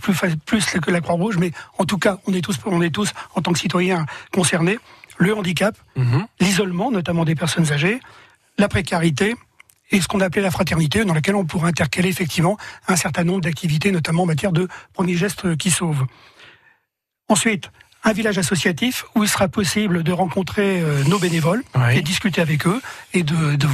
plus, 0.02 0.14
plus 0.44 0.64
que 0.67 0.91
la 0.91 1.00
Croix-Rouge, 1.00 1.38
mais 1.38 1.52
en 1.79 1.85
tout 1.85 1.97
cas, 1.97 2.19
on 2.26 2.35
est 2.35 2.43
tous, 2.43 2.58
on 2.67 2.82
est 2.82 2.91
tous 2.91 3.12
en 3.35 3.41
tant 3.41 3.52
que 3.52 3.58
citoyens 3.58 4.05
concernés. 4.32 4.79
Le 5.20 5.37
handicap, 5.37 5.76
mhm. 5.96 6.26
l'isolement, 6.40 6.90
notamment 6.90 7.26
des 7.26 7.34
personnes 7.34 7.70
âgées, 7.72 8.00
la 8.58 8.69
précarité, 8.69 9.37
et 9.90 10.00
ce 10.00 10.08
qu'on 10.08 10.20
appelait 10.20 10.40
la 10.40 10.50
fraternité, 10.50 11.05
dans 11.05 11.12
laquelle 11.12 11.34
on 11.34 11.44
pourrait 11.44 11.69
intercaler 11.69 12.08
effectivement 12.08 12.56
un 12.88 12.96
certain 12.96 13.25
nombre 13.25 13.43
d'activités, 13.43 13.93
notamment 13.93 14.22
en 14.22 14.26
matière 14.26 14.52
de 14.52 14.67
premiers 14.94 15.17
gestes 15.17 15.56
qui 15.56 15.70
sauvent. 15.70 16.06
Ensuite, 17.28 17.70
un 18.02 18.12
village 18.12 18.38
associatif 18.38 19.05
où 19.14 19.25
il 19.25 19.28
sera 19.28 19.49
possible 19.49 20.02
de 20.02 20.12
rencontrer 20.12 20.81
euh, 20.81 21.05
nos 21.05 21.19
bénévoles 21.19 21.62
et 21.93 22.00
discuter 22.00 22.40
avec 22.40 22.66
eux. 22.66 22.81
Et 23.12 23.23
de, 23.23 23.56
de 23.56 23.66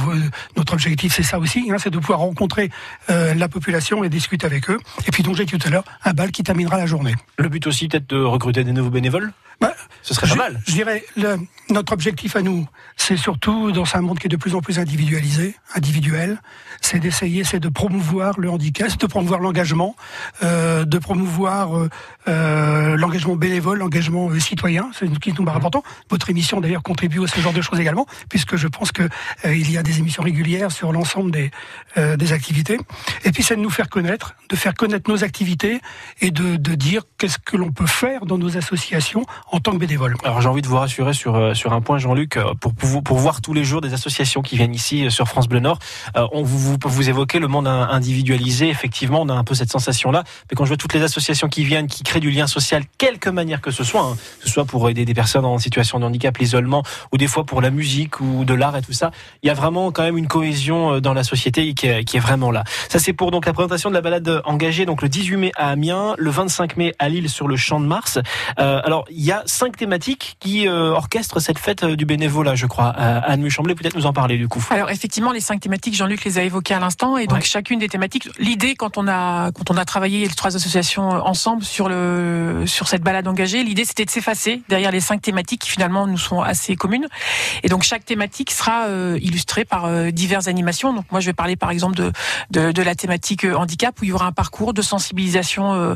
notre 0.57 0.73
objectif, 0.73 1.13
c'est 1.13 1.23
ça 1.23 1.39
aussi, 1.39 1.69
hein, 1.71 1.77
c'est 1.79 1.89
de 1.89 1.97
pouvoir 1.97 2.19
rencontrer 2.19 2.69
euh, 3.09 3.33
la 3.33 3.47
population 3.47 4.03
et 4.03 4.09
discuter 4.09 4.45
avec 4.45 4.69
eux. 4.69 4.79
Et 5.07 5.11
puis, 5.11 5.23
donc 5.23 5.37
j'ai 5.37 5.45
dit 5.45 5.57
tout 5.57 5.67
à 5.67 5.71
l'heure, 5.71 5.85
un 6.03 6.11
bal 6.11 6.31
qui 6.31 6.43
terminera 6.43 6.77
la 6.77 6.85
journée. 6.85 7.15
Le 7.37 7.47
but 7.47 7.65
aussi, 7.67 7.87
peut-être 7.87 8.09
de 8.09 8.21
recruter 8.21 8.65
des 8.65 8.73
nouveaux 8.73 8.89
bénévoles? 8.89 9.31
Bah, 9.61 9.66
Ce 10.07 10.13
serait 10.13 10.29
pas 10.29 10.35
mal. 10.35 10.61
Je 10.65 10.71
dirais, 10.71 11.03
le, 11.17 11.37
notre 11.69 11.91
objectif 11.91 12.37
à 12.37 12.41
nous, 12.41 12.65
c'est 12.95 13.17
surtout, 13.17 13.73
dans 13.73 13.83
un 13.93 13.99
monde 13.99 14.19
qui 14.19 14.27
est 14.27 14.29
de 14.29 14.37
plus 14.37 14.55
en 14.55 14.61
plus 14.61 14.79
individualisé, 14.79 15.53
individuel, 15.75 16.41
c'est 16.79 16.99
d'essayer, 16.99 17.43
c'est 17.43 17.59
de 17.59 17.67
promouvoir 17.67 18.39
le 18.39 18.49
handicap, 18.49 18.97
de 18.97 19.05
promouvoir 19.05 19.41
l'engagement, 19.41 19.97
euh, 20.43 20.85
de 20.85 20.97
promouvoir 20.97 21.77
euh, 21.77 21.89
euh 22.29 22.95
l'engagement 22.95 23.35
bénévole, 23.35 23.79
l'engagement 23.79 24.29
euh, 24.29 24.39
citoyen, 24.39 24.89
c'est 24.97 25.13
ce 25.13 25.19
qui 25.19 25.33
nous 25.33 25.43
paraît 25.43 25.57
important. 25.57 25.83
Votre 26.09 26.29
émission 26.29 26.61
d'ailleurs 26.61 26.83
contribue 26.83 27.21
à 27.25 27.27
ce 27.27 27.41
genre 27.41 27.51
de 27.51 27.61
choses 27.61 27.81
également, 27.81 28.05
puisque 28.29 28.55
je 28.55 28.69
pense 28.69 28.93
que 28.93 29.03
euh, 29.03 29.53
il 29.53 29.69
y 29.69 29.77
a 29.77 29.83
des 29.83 29.99
émissions 29.99 30.23
régulières 30.23 30.71
sur 30.71 30.93
l'ensemble 30.93 31.31
des, 31.31 31.51
des 31.97 32.31
activités. 32.31 32.77
Et 33.25 33.31
puis 33.33 33.43
c'est 33.43 33.57
de 33.57 33.61
nous 33.61 33.69
faire 33.69 33.89
connaître, 33.89 34.35
de 34.47 34.55
faire 34.55 34.73
connaître 34.73 35.11
nos 35.11 35.25
activités 35.25 35.81
et 36.21 36.31
de, 36.31 36.55
de 36.55 36.75
dire 36.75 37.03
qu'est-ce 37.17 37.39
que 37.39 37.57
l'on 37.57 37.73
peut 37.73 37.87
faire 37.87 38.25
dans 38.25 38.37
nos 38.37 38.55
associations 38.55 39.25
en 39.51 39.59
tant 39.59 39.73
que 39.73 39.77
bénévole. 39.77 39.96
Alors 40.23 40.41
j'ai 40.41 40.49
envie 40.49 40.61
de 40.61 40.67
vous 40.67 40.77
rassurer 40.77 41.13
sur 41.13 41.55
sur 41.55 41.73
un 41.73 41.81
point, 41.81 41.97
Jean-Luc, 41.97 42.37
pour, 42.59 42.73
pour, 42.73 43.03
pour 43.03 43.17
voir 43.17 43.41
tous 43.41 43.53
les 43.53 43.63
jours 43.63 43.81
des 43.81 43.93
associations 43.93 44.41
qui 44.41 44.57
viennent 44.57 44.73
ici 44.73 45.09
sur 45.09 45.27
France 45.27 45.47
Bleu 45.47 45.59
Nord. 45.59 45.79
on 46.15 46.43
vous 46.43 46.57
vous, 46.57 46.77
vous 46.83 47.09
évoquez 47.09 47.39
le 47.39 47.47
monde 47.47 47.67
individualisé. 47.67 48.69
Effectivement, 48.69 49.21
on 49.21 49.29
a 49.29 49.33
un 49.33 49.43
peu 49.43 49.55
cette 49.55 49.71
sensation-là. 49.71 50.23
Mais 50.49 50.55
quand 50.55 50.65
je 50.65 50.69
vois 50.69 50.77
toutes 50.77 50.93
les 50.93 51.01
associations 51.01 51.47
qui 51.47 51.63
viennent, 51.63 51.87
qui 51.87 52.03
créent 52.03 52.19
du 52.19 52.31
lien 52.31 52.47
social, 52.47 52.83
quelque 52.97 53.29
manière 53.29 53.61
que 53.61 53.71
ce 53.71 53.83
soit, 53.83 54.01
hein, 54.01 54.17
que 54.39 54.47
ce 54.47 54.53
soit 54.53 54.65
pour 54.65 54.89
aider 54.89 55.05
des 55.05 55.13
personnes 55.13 55.45
en 55.45 55.57
situation 55.57 55.99
de 55.99 56.05
handicap, 56.05 56.37
l'isolement, 56.37 56.83
ou 57.11 57.17
des 57.17 57.27
fois 57.27 57.45
pour 57.45 57.61
la 57.61 57.69
musique 57.69 58.19
ou 58.19 58.45
de 58.45 58.53
l'art 58.53 58.75
et 58.77 58.81
tout 58.81 58.93
ça, 58.93 59.11
il 59.43 59.47
y 59.47 59.49
a 59.49 59.53
vraiment 59.53 59.91
quand 59.91 60.03
même 60.03 60.17
une 60.17 60.27
cohésion 60.27 60.93
euh, 60.93 61.01
dans 61.01 61.13
la 61.13 61.23
société 61.23 61.73
qui 61.73 61.87
est, 61.87 62.19
vraiment 62.19 62.51
là. 62.51 62.63
Ça, 62.89 62.99
c'est 62.99 63.13
pour 63.13 63.31
donc 63.31 63.45
la 63.45 63.53
présentation 63.53 63.89
de 63.89 63.95
la 63.95 64.01
balade 64.01 64.41
engagée, 64.45 64.85
donc 64.85 65.01
le 65.01 65.09
18 65.09 65.37
mai 65.37 65.51
à 65.55 65.69
Amiens, 65.69 66.15
le 66.17 66.31
25 66.31 66.77
mai 66.77 66.93
à 66.99 67.09
Lille 67.09 67.29
sur 67.29 67.47
le 67.47 67.55
Champ 67.55 67.79
de 67.79 67.85
Mars. 67.85 68.17
Euh, 68.59 68.81
alors, 68.83 69.05
il 69.11 69.23
y 69.23 69.31
a 69.31 69.43
cinq 69.45 69.77
thématiques 69.77 69.86
qui 70.39 70.67
euh, 70.67 70.91
orchestrent 70.91 71.41
cette 71.41 71.59
fête 71.59 71.85
du 71.85 72.05
bénévolat, 72.05 72.55
je 72.55 72.65
crois. 72.65 72.89
Anne 72.89 73.41
Muchamblet, 73.41 73.75
peut-être 73.75 73.95
nous 73.95 74.05
en 74.05 74.13
parler 74.13 74.37
du 74.37 74.47
coup. 74.47 74.63
Alors, 74.69 74.89
effectivement, 74.89 75.31
les 75.31 75.39
cinq 75.39 75.59
thématiques, 75.59 75.95
Jean-Luc 75.95 76.23
les 76.25 76.37
a 76.37 76.43
évoquées 76.43 76.73
à 76.73 76.79
l'instant. 76.79 77.17
Et 77.17 77.27
donc 77.27 77.43
chacune 77.43 77.79
des 77.79 77.89
thématiques, 77.89 78.29
l'idée 78.39 78.75
quand 78.75 78.97
on 78.97 79.07
a 79.07 79.51
quand 79.51 79.71
on 79.71 79.77
a 79.77 79.85
travaillé 79.85 80.27
les 80.27 80.33
trois 80.33 80.55
associations 80.55 81.09
ensemble 81.09 81.63
sur 81.63 81.89
le 81.89 82.63
sur 82.65 82.87
cette 82.87 83.03
balade 83.03 83.27
engagée, 83.27 83.63
l'idée 83.63 83.85
c'était 83.85 84.05
de 84.05 84.09
s'effacer 84.09 84.61
derrière 84.69 84.91
les 84.91 84.99
cinq 84.99 85.21
thématiques 85.21 85.61
qui 85.61 85.69
finalement 85.69 86.07
nous 86.07 86.17
sont 86.17 86.41
assez 86.41 86.75
communes. 86.75 87.07
Et 87.63 87.69
donc 87.69 87.83
chaque 87.83 88.05
thématique 88.05 88.51
sera 88.51 88.87
euh, 88.87 89.19
illustrée 89.21 89.65
par 89.65 89.85
euh, 89.85 90.11
diverses 90.11 90.47
animations. 90.47 90.93
Donc 90.93 91.05
moi 91.11 91.19
je 91.19 91.27
vais 91.27 91.33
parler 91.33 91.55
par 91.55 91.71
exemple 91.71 91.95
de 91.95 92.11
de, 92.51 92.71
de 92.71 92.81
la 92.81 92.95
thématique 92.95 93.45
euh, 93.45 93.55
handicap 93.55 93.99
où 94.01 94.03
il 94.03 94.09
y 94.09 94.13
aura 94.13 94.25
un 94.25 94.31
parcours 94.31 94.73
de 94.73 94.81
sensibilisation, 94.81 95.73
euh, 95.73 95.95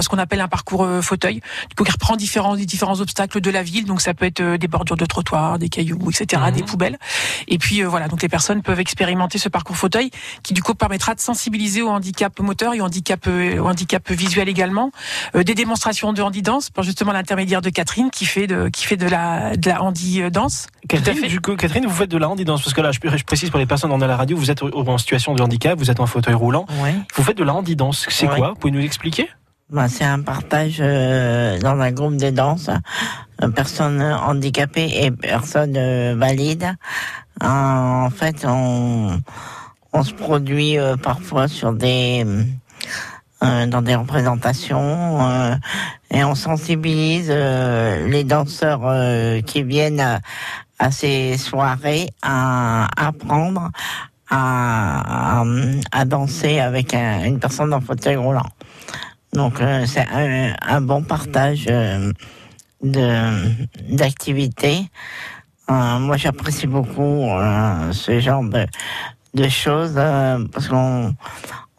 ce 0.00 0.08
qu'on 0.08 0.18
appelle 0.18 0.40
un 0.40 0.48
parcours 0.48 0.86
fauteuil, 1.02 1.40
coup 1.76 1.84
qui 1.84 1.92
reprend 1.92 2.16
différents 2.16 2.56
différents 2.56 3.00
obstacles 3.00 3.27
de 3.36 3.50
la 3.50 3.62
ville. 3.62 3.84
Donc 3.84 4.00
ça 4.00 4.14
peut 4.14 4.24
être 4.24 4.42
des 4.56 4.68
bordures 4.68 4.96
de 4.96 5.04
trottoir, 5.04 5.58
des 5.58 5.68
cailloux, 5.68 6.10
etc., 6.10 6.42
des 6.54 6.62
mhm. 6.62 6.66
poubelles. 6.66 6.98
Et 7.46 7.58
puis 7.58 7.82
voilà, 7.82 8.08
donc 8.08 8.22
les 8.22 8.28
personnes 8.28 8.62
peuvent 8.62 8.80
expérimenter 8.80 9.36
ce 9.36 9.50
parcours 9.50 9.76
fauteuil 9.76 10.10
qui 10.42 10.54
du 10.54 10.62
coup 10.62 10.74
permettra 10.74 11.14
de 11.14 11.20
sensibiliser 11.20 11.82
au 11.82 11.88
handicap 11.88 12.38
moteur 12.40 12.74
et 12.74 12.80
au 12.80 12.84
handicap, 12.84 13.26
euh, 13.26 13.58
au 13.58 13.66
handicap 13.66 14.10
visuel 14.10 14.48
également. 14.48 14.90
Euh, 15.34 15.42
des 15.42 15.54
démonstrations 15.54 16.12
de 16.12 16.22
handi-danse, 16.22 16.70
par 16.70 16.84
justement 16.84 17.12
l'intermédiaire 17.12 17.60
de 17.60 17.70
Catherine 17.70 18.10
qui 18.10 18.24
fait 18.24 18.46
de, 18.46 18.68
qui 18.68 18.84
fait 18.84 18.96
de 18.96 19.06
la, 19.06 19.56
de 19.56 19.68
la 19.68 19.82
handi-danse. 19.82 20.68
Catherine, 20.88 21.26
du 21.26 21.40
coup, 21.40 21.56
Catherine, 21.56 21.86
vous 21.86 21.94
faites 21.94 22.10
de 22.10 22.18
la 22.18 22.28
handi-danse 22.28 22.62
parce 22.62 22.74
que 22.74 22.80
là, 22.80 22.92
je, 22.92 23.24
précise 23.24 23.50
pour 23.50 23.58
les 23.58 23.66
personnes 23.66 23.92
en 23.92 24.00
à 24.00 24.06
la 24.06 24.16
radio, 24.16 24.36
vous 24.36 24.50
êtes 24.50 24.62
en 24.62 24.98
situation 24.98 25.34
de 25.34 25.42
handicap, 25.42 25.78
vous 25.78 25.90
êtes 25.90 26.00
en 26.00 26.06
fauteuil 26.06 26.34
roulant. 26.34 26.66
Vous 27.14 27.22
faites 27.22 27.36
de 27.36 27.44
la 27.44 27.54
handi-danse. 27.54 28.06
C'est 28.08 28.26
quoi? 28.26 28.50
Vous 28.50 28.56
pouvez 28.56 28.72
nous 28.72 28.80
expliquer? 28.80 29.28
Bah, 29.70 29.88
c'est 29.88 30.04
un 30.04 30.20
partage 30.22 30.78
euh, 30.80 31.58
dans 31.60 31.78
un 31.78 31.92
groupe 31.92 32.16
de 32.16 32.30
danse, 32.30 32.70
personnes 33.54 34.02
handicapées 34.02 34.90
et 35.04 35.10
personnes 35.10 36.18
valides. 36.18 36.74
en 37.42 38.10
fait, 38.10 38.44
on, 38.46 39.20
on 39.92 40.02
se 40.02 40.12
produit 40.12 40.78
euh, 40.78 40.96
parfois 40.96 41.48
sur 41.48 41.72
des 41.72 42.24
euh, 43.42 43.66
dans 43.66 43.82
des 43.82 43.94
représentations 43.94 45.20
euh, 45.22 45.54
et 46.10 46.24
on 46.24 46.34
sensibilise 46.34 47.30
les 47.30 48.24
danseurs 48.24 48.82
qui 49.44 49.62
viennent 49.62 50.20
à, 50.78 50.90
ces 50.90 51.36
soirées 51.36 52.08
à 52.22 52.88
apprendre 52.96 53.70
à, 54.30 55.42
à, 55.92 56.04
danser 56.04 56.58
avec 56.58 56.94
une 56.94 57.38
personne 57.38 57.72
en 57.72 57.80
fauteuil 57.80 58.16
roulant. 58.16 58.46
Donc 59.32 59.60
c'est 59.86 60.06
un, 60.10 60.80
bon 60.80 61.02
partage 61.02 61.66
de 61.66 62.12
d'activités. 63.90 64.88
moi 65.68 66.16
j'apprécie 66.16 66.66
beaucoup 66.66 67.28
ce 67.92 68.20
genre 68.20 68.44
de 68.44 68.66
de 69.34 69.48
choses 69.48 69.94
euh, 69.96 70.44
parce 70.52 70.68
qu'on 70.68 71.14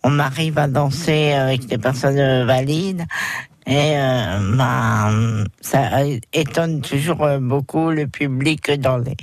on 0.03 0.20
arrive 0.20 0.58
à 0.58 0.68
danser 0.68 1.34
avec 1.34 1.65
des 1.65 1.77
personnes 1.77 2.46
valides 2.46 3.06
et 3.65 3.98
euh, 3.98 4.56
bah, 4.56 5.12
ça 5.62 6.03
étonne 6.34 6.82
toujours 6.82 7.27
beaucoup 7.39 7.89
le 7.91 8.08
public 8.08 8.72
dans 8.79 8.98
les 8.98 9.15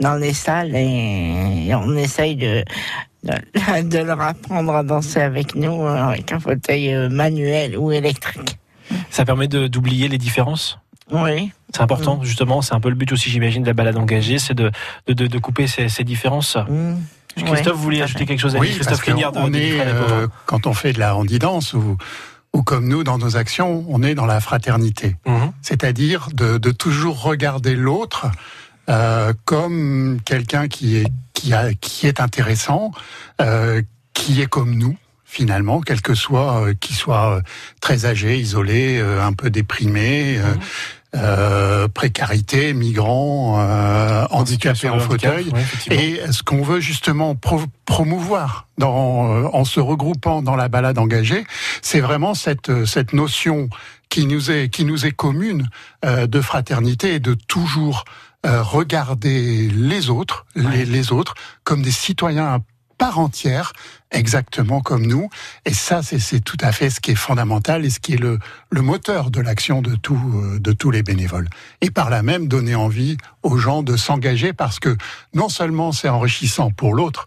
dans 0.00 0.16
les 0.16 0.34
salles 0.34 0.74
et, 0.74 1.74
on 1.74 1.96
essaye 1.96 2.36
de, 2.36 2.62
de, 3.82 3.98
leur 3.98 4.20
apprendre 4.20 4.74
à 4.74 4.82
danser 4.82 5.20
avec 5.20 5.54
nous 5.54 5.82
euh, 5.82 6.08
avec 6.08 6.32
un 6.32 6.40
fauteuil 6.40 6.94
euh, 6.94 7.08
manuel 7.08 7.76
ou 7.76 7.92
électrique. 7.92 8.58
Ça 9.10 9.24
permet 9.24 9.48
d'oublier 9.48 10.08
les 10.08 10.18
différences? 10.18 10.78
Oui. 11.10 11.50
C'est 11.74 11.82
important, 11.82 12.22
justement. 12.22 12.62
C'est 12.62 12.74
un 12.74 12.80
peu 12.80 12.88
le 12.88 12.94
but 12.94 13.10
aussi, 13.12 13.30
j'imagine, 13.30 13.62
de 13.62 13.66
la 13.66 13.74
balade 13.74 13.96
engagée, 13.96 14.38
c'est 14.38 14.54
de, 14.54 14.70
de, 15.06 15.26
de, 15.26 15.38
couper 15.38 15.66
ces, 15.66 15.88
ces 15.88 16.04
différences. 16.04 16.56
Mmh. 16.56 16.94
Christophe, 17.44 17.76
vous 17.76 17.82
voulez 17.82 18.02
ajouter 18.02 18.26
quelque 18.26 18.40
chose 18.40 18.56
à 18.56 18.58
oui, 18.58 18.70
Christophe 18.70 19.02
on 19.34 19.52
est, 19.52 19.80
euh, 19.80 20.26
quand 20.46 20.66
on 20.66 20.72
fait 20.72 20.92
de 20.92 20.98
la 20.98 21.14
handidance 21.16 21.74
ou, 21.74 21.96
ou 22.52 22.62
comme 22.62 22.88
nous 22.88 23.04
dans 23.04 23.18
nos 23.18 23.36
actions, 23.36 23.84
on 23.88 24.02
est 24.02 24.14
dans 24.14 24.26
la 24.26 24.40
fraternité. 24.40 25.16
Mhm. 25.26 25.52
C'est-à-dire 25.60 26.28
de, 26.32 26.58
de, 26.58 26.70
toujours 26.70 27.22
regarder 27.22 27.76
l'autre 27.76 28.28
euh, 28.88 29.32
comme 29.44 30.18
quelqu'un 30.24 30.68
qui 30.68 30.96
est, 30.96 31.06
qui, 31.34 31.52
a, 31.52 31.72
qui 31.74 32.06
est 32.06 32.20
intéressant, 32.20 32.92
euh, 33.40 33.82
qui 34.14 34.40
est 34.40 34.46
comme 34.46 34.74
nous 34.74 34.96
finalement, 35.28 35.80
quel 35.80 36.00
que 36.00 36.14
soit, 36.14 36.62
euh, 36.62 36.74
qu'il 36.74 36.96
soit 36.96 37.36
euh, 37.36 37.40
très 37.80 38.06
âgé, 38.06 38.38
isolé, 38.38 39.00
un 39.00 39.32
peu 39.32 39.50
déprimé, 39.50 40.38
mhm. 40.38 40.60
Euh, 41.16 41.88
précarité, 41.88 42.74
migrants, 42.74 43.58
euh, 43.58 44.26
handicapés 44.30 44.90
en 44.90 44.98
fauteuil. 44.98 45.50
et 45.90 46.20
ce 46.30 46.42
qu'on 46.42 46.62
veut 46.62 46.80
justement 46.80 47.38
promouvoir 47.86 48.66
dans, 48.76 49.32
euh, 49.32 49.48
en 49.52 49.64
se 49.64 49.80
regroupant 49.80 50.42
dans 50.42 50.56
la 50.56 50.68
balade 50.68 50.98
engagée, 50.98 51.46
c'est 51.80 52.00
vraiment 52.00 52.34
cette, 52.34 52.84
cette 52.84 53.14
notion 53.14 53.70
qui 54.10 54.26
nous 54.26 54.50
est, 54.50 54.68
qui 54.68 54.84
nous 54.84 55.06
est 55.06 55.12
commune 55.12 55.68
de 56.04 56.40
fraternité 56.40 57.14
et 57.14 57.18
de 57.18 57.34
toujours 57.34 58.04
regarder 58.46 59.68
les 59.68 60.10
autres, 60.10 60.46
les, 60.54 60.84
les 60.84 61.12
autres, 61.12 61.34
comme 61.64 61.82
des 61.82 61.90
citoyens 61.90 62.60
part 62.98 63.18
entière, 63.18 63.72
exactement 64.10 64.80
comme 64.80 65.06
nous. 65.06 65.28
Et 65.64 65.74
ça, 65.74 66.02
c'est 66.02 66.40
tout 66.40 66.56
à 66.60 66.72
fait 66.72 66.90
ce 66.90 67.00
qui 67.00 67.12
est 67.12 67.16
fondamental 67.16 67.84
et 67.84 67.90
ce 67.90 68.00
qui 68.00 68.14
est 68.14 68.20
le, 68.20 68.38
le 68.70 68.82
moteur 68.82 69.30
de 69.30 69.40
l'action 69.40 69.82
de, 69.82 69.94
tout, 69.96 70.20
euh, 70.34 70.58
de 70.58 70.72
tous 70.72 70.90
les 70.90 71.02
bénévoles. 71.02 71.48
Et 71.80 71.90
par 71.90 72.10
là 72.10 72.22
même, 72.22 72.48
donner 72.48 72.74
envie 72.74 73.16
aux 73.42 73.58
gens 73.58 73.82
de 73.82 73.96
s'engager 73.96 74.52
parce 74.52 74.78
que 74.78 74.96
non 75.34 75.48
seulement 75.48 75.92
c'est 75.92 76.08
enrichissant 76.08 76.70
pour 76.70 76.94
l'autre, 76.94 77.26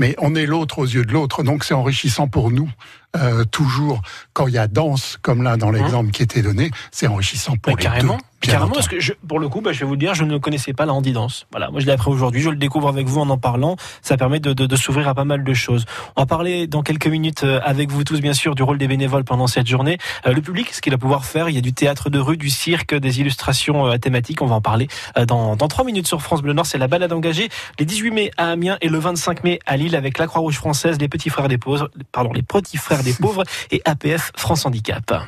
mais 0.00 0.14
on 0.18 0.34
est 0.34 0.46
l'autre 0.46 0.78
aux 0.78 0.86
yeux 0.86 1.04
de 1.04 1.12
l'autre, 1.12 1.42
donc 1.42 1.64
c'est 1.64 1.74
enrichissant 1.74 2.28
pour 2.28 2.50
nous. 2.50 2.70
Euh, 3.16 3.44
toujours, 3.44 4.02
quand 4.34 4.48
il 4.48 4.54
y 4.54 4.58
a 4.58 4.68
danse, 4.68 5.18
comme 5.22 5.42
là 5.42 5.56
dans 5.56 5.70
l'exemple 5.70 6.10
qui 6.10 6.22
était 6.22 6.42
donné, 6.42 6.70
c'est 6.90 7.06
enrichissant 7.06 7.56
pour 7.56 7.76
les 7.76 7.82
carrément. 7.82 8.16
deux. 8.16 8.22
Carrément, 8.40 8.70
parce 8.70 8.86
que 8.86 9.00
je, 9.00 9.14
pour 9.26 9.40
le 9.40 9.48
coup, 9.48 9.60
bah, 9.60 9.72
je 9.72 9.80
vais 9.80 9.86
vous 9.86 9.92
le 9.94 9.98
dire, 9.98 10.14
je 10.14 10.22
ne 10.22 10.38
connaissais 10.38 10.72
pas 10.72 10.86
la 10.86 10.92
handi-danse. 10.92 11.46
Voilà, 11.50 11.70
moi 11.70 11.80
je 11.80 11.86
l'ai 11.86 11.92
appris 11.92 12.08
aujourd'hui, 12.08 12.40
je 12.40 12.50
le 12.50 12.56
découvre 12.56 12.88
avec 12.88 13.08
vous 13.08 13.18
en 13.18 13.28
en 13.30 13.36
parlant. 13.36 13.74
Ça 14.00 14.16
permet 14.16 14.38
de, 14.38 14.52
de, 14.52 14.66
de 14.66 14.76
s'ouvrir 14.76 15.08
à 15.08 15.14
pas 15.14 15.24
mal 15.24 15.42
de 15.42 15.54
choses. 15.54 15.86
On 16.14 16.22
va 16.22 16.26
parler 16.26 16.68
dans 16.68 16.82
quelques 16.82 17.08
minutes 17.08 17.42
euh, 17.42 17.58
avec 17.64 17.90
vous 17.90 18.04
tous, 18.04 18.20
bien 18.20 18.34
sûr, 18.34 18.54
du 18.54 18.62
rôle 18.62 18.78
des 18.78 18.86
bénévoles 18.86 19.24
pendant 19.24 19.48
cette 19.48 19.66
journée. 19.66 19.98
Euh, 20.24 20.32
le 20.32 20.40
public, 20.40 20.72
ce 20.72 20.80
qu'il 20.80 20.92
va 20.92 20.98
pouvoir 20.98 21.24
faire, 21.24 21.48
il 21.48 21.56
y 21.56 21.58
a 21.58 21.60
du 21.60 21.72
théâtre 21.72 22.10
de 22.10 22.18
rue, 22.20 22.36
du 22.36 22.48
cirque, 22.48 22.94
des 22.94 23.18
illustrations 23.20 23.88
euh, 23.88 23.98
thématiques. 23.98 24.40
On 24.40 24.46
va 24.46 24.54
en 24.54 24.60
parler 24.60 24.86
dans, 25.26 25.56
dans 25.56 25.66
3 25.66 25.84
minutes 25.84 26.06
sur 26.06 26.22
France 26.22 26.40
Bleu 26.40 26.52
Nord. 26.52 26.66
C'est 26.66 26.78
la 26.78 26.86
balade 26.86 27.12
engagée 27.12 27.48
les 27.80 27.86
18 27.86 28.10
mai 28.12 28.30
à 28.36 28.50
Amiens 28.50 28.78
et 28.80 28.88
le 28.88 28.98
25 28.98 29.42
mai 29.42 29.58
à 29.66 29.76
Lille 29.76 29.96
avec 29.96 30.16
la 30.16 30.28
Croix-Rouge 30.28 30.56
française, 30.56 30.98
les 31.00 31.08
petits 31.08 31.30
frères 31.30 31.48
des 31.48 31.58
pauvres, 31.58 31.90
pardon, 32.12 32.32
les 32.32 32.42
petits 32.42 32.76
frères 32.76 32.97
des 33.02 33.12
pauvres 33.12 33.44
et 33.70 33.82
APF 33.84 34.32
France 34.36 34.66
Handicap. 34.66 35.24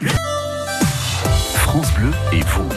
France 1.55 1.93
Bleu 1.95 2.11
et 2.33 2.41
vous. 2.41 2.69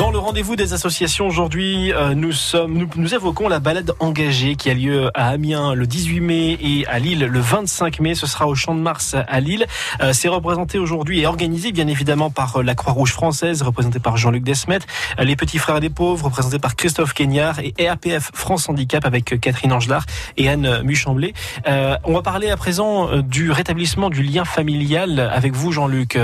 Dans 0.00 0.10
le 0.10 0.18
rendez-vous 0.18 0.56
des 0.56 0.72
associations 0.72 1.26
aujourd'hui, 1.26 1.92
euh, 1.92 2.14
nous 2.14 2.32
sommes, 2.32 2.88
nous, 2.96 3.14
évoquons 3.14 3.48
la 3.48 3.58
balade 3.58 3.92
engagée 4.00 4.56
qui 4.56 4.70
a 4.70 4.74
lieu 4.74 5.10
à 5.12 5.28
Amiens 5.28 5.74
le 5.74 5.86
18 5.86 6.20
mai 6.20 6.58
et 6.58 6.86
à 6.86 6.98
Lille 6.98 7.26
le 7.26 7.38
25 7.38 8.00
mai. 8.00 8.14
Ce 8.14 8.26
sera 8.26 8.46
au 8.46 8.54
Champ 8.54 8.74
de 8.74 8.80
Mars 8.80 9.14
à 9.14 9.40
Lille. 9.40 9.66
Euh, 10.00 10.14
c'est 10.14 10.28
représenté 10.28 10.78
aujourd'hui 10.78 11.20
et 11.20 11.26
organisé 11.26 11.70
bien 11.70 11.86
évidemment 11.86 12.30
par 12.30 12.56
euh, 12.56 12.62
la 12.62 12.74
Croix-Rouge 12.74 13.12
française, 13.12 13.60
représentée 13.60 13.98
par 13.98 14.16
Jean-Luc 14.16 14.42
Desmet, 14.42 14.78
les 15.18 15.36
Petits 15.36 15.58
Frères 15.58 15.80
des 15.80 15.90
Pauvres, 15.90 16.24
représentés 16.24 16.58
par 16.58 16.76
Christophe 16.76 17.12
Kenyard 17.12 17.58
et 17.58 17.74
EAPF 17.78 18.30
France 18.32 18.70
Handicap 18.70 19.04
avec 19.04 19.38
Catherine 19.38 19.74
Angelard 19.74 20.06
et 20.38 20.48
Anne 20.48 20.80
Muchamblé. 20.82 21.34
on 21.66 22.14
va 22.14 22.22
parler 22.22 22.48
à 22.48 22.56
présent 22.56 23.18
du 23.18 23.50
rétablissement 23.50 24.08
du 24.08 24.22
lien 24.22 24.46
familial 24.46 25.20
avec 25.20 25.52
vous, 25.52 25.72
Jean-Luc. 25.72 26.16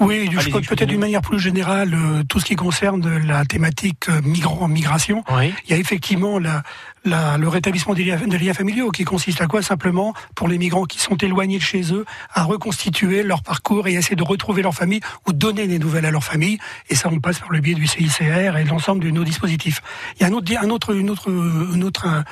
Oui, 0.00 0.28
je 0.32 0.50
peut-être 0.50 0.88
d'une 0.88 1.00
manière 1.00 1.20
plus 1.20 1.38
générale, 1.38 1.96
tout 2.28 2.40
ce 2.40 2.44
qui 2.44 2.56
concerne 2.56 3.18
la 3.18 3.44
thématique 3.44 4.08
euh, 4.08 4.20
migrant, 4.22 4.68
migration, 4.68 5.24
il 5.40 5.70
y 5.70 5.74
a 5.74 5.76
effectivement 5.76 6.38
la, 6.38 6.62
la, 7.04 7.38
le 7.38 7.48
rétablissement 7.48 7.94
des 7.94 8.04
liens, 8.04 8.16
des 8.16 8.38
liens, 8.38 8.54
familiaux 8.54 8.90
qui 8.90 9.04
consiste 9.04 9.40
à 9.40 9.46
quoi? 9.46 9.62
Simplement, 9.62 10.14
pour 10.34 10.48
les 10.48 10.58
migrants 10.58 10.84
qui 10.84 10.98
sont 10.98 11.16
éloignés 11.16 11.58
de 11.58 11.62
chez 11.62 11.92
eux, 11.92 12.04
à 12.32 12.44
reconstituer 12.44 13.22
leur 13.22 13.42
parcours 13.42 13.88
et 13.88 13.94
essayer 13.94 14.16
de 14.16 14.22
retrouver 14.22 14.62
leur 14.62 14.74
famille 14.74 15.00
ou 15.26 15.32
donner 15.32 15.66
des 15.66 15.78
nouvelles 15.78 16.06
à 16.06 16.10
leur 16.10 16.24
famille. 16.24 16.58
Et 16.88 16.94
ça, 16.94 17.08
on 17.10 17.20
passe 17.20 17.38
par 17.38 17.50
le 17.50 17.60
biais 17.60 17.74
du 17.74 17.86
CICR 17.86 18.56
et 18.56 18.64
de 18.64 18.68
l'ensemble 18.68 19.04
de 19.04 19.10
nos 19.10 19.24
dispositifs. 19.24 19.82
Il 20.16 20.22
y 20.22 20.24
a 20.24 20.28
un 20.28 20.32
autre, 20.32 20.52
un 20.60 20.70
autre, 20.70 20.94
une 20.94 21.10
autre, 21.10 21.28
une 21.28 21.84
autre 21.84 22.06
euh, 22.06 22.22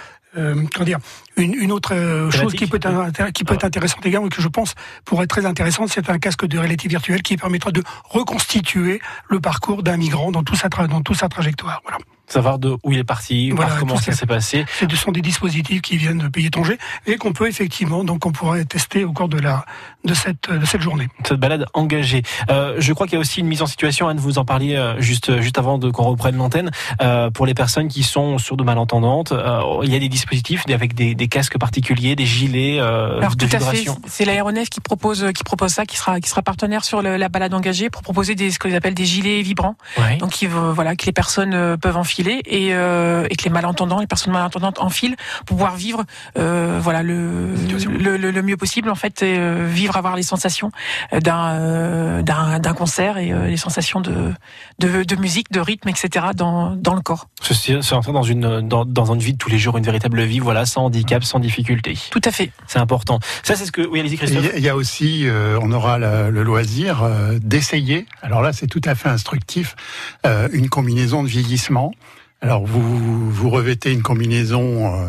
comment 0.73 0.85
dire, 0.85 0.99
une, 1.37 1.54
une 1.54 1.73
autre 1.73 1.95
euh, 1.95 2.30
chose 2.30 2.54
qui 2.54 2.66
peut, 2.66 2.76
être, 2.76 3.33
qui 3.33 3.45
peut 3.45 3.54
être 3.54 3.64
intéressante 3.64 4.04
également 4.07 4.26
et 4.26 4.30
que 4.30 4.42
je 4.42 4.49
pense 4.49 4.75
pourrait 5.04 5.25
être 5.25 5.30
très 5.30 5.47
intéressante, 5.47 5.88
c'est 5.90 6.11
un 6.11 6.18
casque 6.18 6.47
de 6.47 6.59
réalité 6.59 6.88
virtuelle 6.88 7.23
qui 7.23 7.37
permettra 7.37 7.71
de 7.71 7.83
reconstituer 8.04 9.00
le 9.28 9.40
parcours 9.40 9.83
d'un 9.83 9.97
migrant 9.97 10.30
dans, 10.30 10.42
tout 10.42 10.57
sa 10.57 10.68
dans 10.68 11.02
toute 11.02 11.16
sa 11.16 11.28
trajectoire. 11.28 11.83
Voilà 11.85 11.99
savoir 12.28 12.58
de 12.58 12.76
où 12.85 12.92
il 12.92 12.99
est 12.99 13.04
parti, 13.04 13.50
voir 13.50 13.78
comment 13.78 13.97
ça 13.97 14.12
s'est 14.12 14.26
passé. 14.26 14.64
Ce 14.78 14.97
sont 14.97 15.12
des 15.12 15.23
dispositifs 15.23 15.80
qui 15.82 15.97
viennent 15.97 16.18
de 16.18 16.28
pays 16.28 16.47
étrangers 16.47 16.78
et 17.06 17.16
qu'on 17.16 17.32
peut 17.32 17.49
effectivement, 17.49 18.04
donc 18.04 18.26
on 18.26 18.32
pourrait 18.32 18.64
tester 18.64 19.04
au 19.04 19.12
cours 19.12 19.28
de 19.28 19.38
la 19.38 19.64
de 20.04 20.14
cette 20.14 20.50
de 20.50 20.64
cette 20.64 20.82
journée. 20.82 21.08
Cette 21.25 21.40
balade 21.40 21.66
engagée. 21.75 22.23
Euh, 22.50 22.76
je 22.78 22.92
crois 22.92 23.06
qu'il 23.06 23.14
y 23.14 23.16
a 23.16 23.20
aussi 23.20 23.40
une 23.40 23.47
mise 23.47 23.62
en 23.62 23.66
situation. 23.66 24.08
Anne, 24.08 24.18
vous 24.18 24.38
en 24.38 24.44
parliez 24.44 24.76
euh, 24.76 25.00
juste 25.00 25.40
juste 25.40 25.58
avant 25.58 25.78
de 25.78 25.90
qu'on 25.90 26.04
reprenne 26.04 26.37
l'antenne 26.37 26.70
euh, 27.00 27.30
pour 27.30 27.47
les 27.47 27.54
personnes 27.54 27.88
qui 27.88 28.02
sont 28.02 28.38
sourdes 28.38 28.64
malentendantes. 28.64 29.32
Euh, 29.32 29.61
il 29.82 29.92
y 29.92 29.97
a 29.97 29.99
des 29.99 30.08
dispositifs 30.08 30.64
avec 30.68 30.94
des, 30.94 31.14
des 31.14 31.28
casques 31.28 31.58
particuliers, 31.58 32.14
des 32.14 32.26
gilets 32.26 32.78
euh, 32.78 33.18
Alors, 33.18 33.37
de 33.37 33.47
tout 33.47 33.56
à 33.56 33.61
fait. 33.61 33.87
C'est 34.06 34.25
l'aéronef 34.25 34.68
qui 34.68 34.80
propose 34.80 35.26
qui 35.35 35.44
propose 35.44 35.73
ça, 35.73 35.87
qui 35.87 35.97
sera 35.97 36.20
qui 36.20 36.28
sera 36.28 36.42
partenaire 36.42 36.85
sur 36.85 37.02
le, 37.02 37.16
la 37.16 37.28
balade 37.28 37.54
engagée 37.54 37.90
pour 37.90 38.02
proposer 38.02 38.35
des 38.35 38.50
ce 38.50 38.58
qu'ils 38.58 38.75
appellent 38.76 38.94
des 38.94 39.06
gilets 39.06 39.42
vibrants. 39.42 39.76
Donc, 40.18 40.42
il 40.42 40.49
voilà 40.49 40.97
que 40.97 41.06
les 41.06 41.12
personnes 41.12 41.76
peuvent 41.78 41.97
enfiler 41.97 42.17
et, 42.26 42.75
euh, 42.75 43.26
et 43.30 43.37
que 43.37 43.44
les 43.44 43.50
malentendants, 43.50 44.00
les 44.00 44.06
personnes 44.06 44.32
malentendantes 44.32 44.80
enfilent 44.80 45.16
pour 45.46 45.56
pouvoir 45.56 45.76
vivre 45.76 46.04
euh, 46.37 46.78
voilà 46.82 47.02
le, 47.02 47.54
le, 47.87 48.16
le, 48.16 48.42
mieux 48.42 48.56
possible 48.56 48.90
en 48.90 48.94
fait 48.94 49.22
et, 49.22 49.38
euh, 49.38 49.66
vivre 49.68 49.96
avoir 49.96 50.16
les 50.16 50.22
sensations 50.22 50.70
d'un 51.12 51.50
euh, 51.50 52.22
d'un 52.22 52.75
concert 52.75 53.18
et 53.18 53.32
les 53.48 53.56
sensations 53.56 54.00
de, 54.00 54.32
de, 54.78 55.02
de 55.02 55.16
musique, 55.16 55.50
de 55.52 55.60
rythme, 55.60 55.88
etc. 55.88 56.26
dans 56.34 56.75
dans 56.75 56.94
le 56.94 57.00
corps. 57.00 57.28
C'est 57.40 57.92
entrer 57.92 58.12
dans 58.12 58.22
une 58.22 58.66
dans, 58.66 58.84
dans 58.84 59.14
une 59.14 59.20
vie 59.20 59.32
de 59.32 59.38
tous 59.38 59.50
les 59.50 59.58
jours, 59.58 59.78
une 59.78 59.84
véritable 59.84 60.22
vie, 60.22 60.38
voilà, 60.38 60.66
sans 60.66 60.87
handicap, 60.87 61.25
sans 61.25 61.38
difficulté. 61.38 61.96
Tout 62.10 62.20
à 62.25 62.30
fait. 62.30 62.50
C'est 62.66 62.78
important. 62.78 63.20
Ça, 63.42 63.54
c'est 63.56 63.66
ce 63.66 63.72
que 63.72 63.82
oui, 63.82 64.00
allez-y 64.00 64.16
Christophe. 64.16 64.52
Il 64.56 64.62
y 64.62 64.68
a 64.68 64.76
aussi, 64.76 65.26
on 65.62 65.72
aura 65.72 65.98
le 65.98 66.42
loisir 66.42 67.08
d'essayer. 67.40 68.06
Alors 68.22 68.42
là, 68.42 68.52
c'est 68.52 68.66
tout 68.66 68.82
à 68.84 68.94
fait 68.94 69.08
instructif, 69.08 69.76
une 70.25 70.68
combinaison 70.68 71.22
de 71.22 71.28
vieillissement. 71.28 71.92
Alors 72.40 72.64
vous 72.64 73.30
vous 73.30 73.50
revêtez 73.50 73.92
une 73.92 74.02
combinaison, 74.02 74.95
euh, 74.95 75.07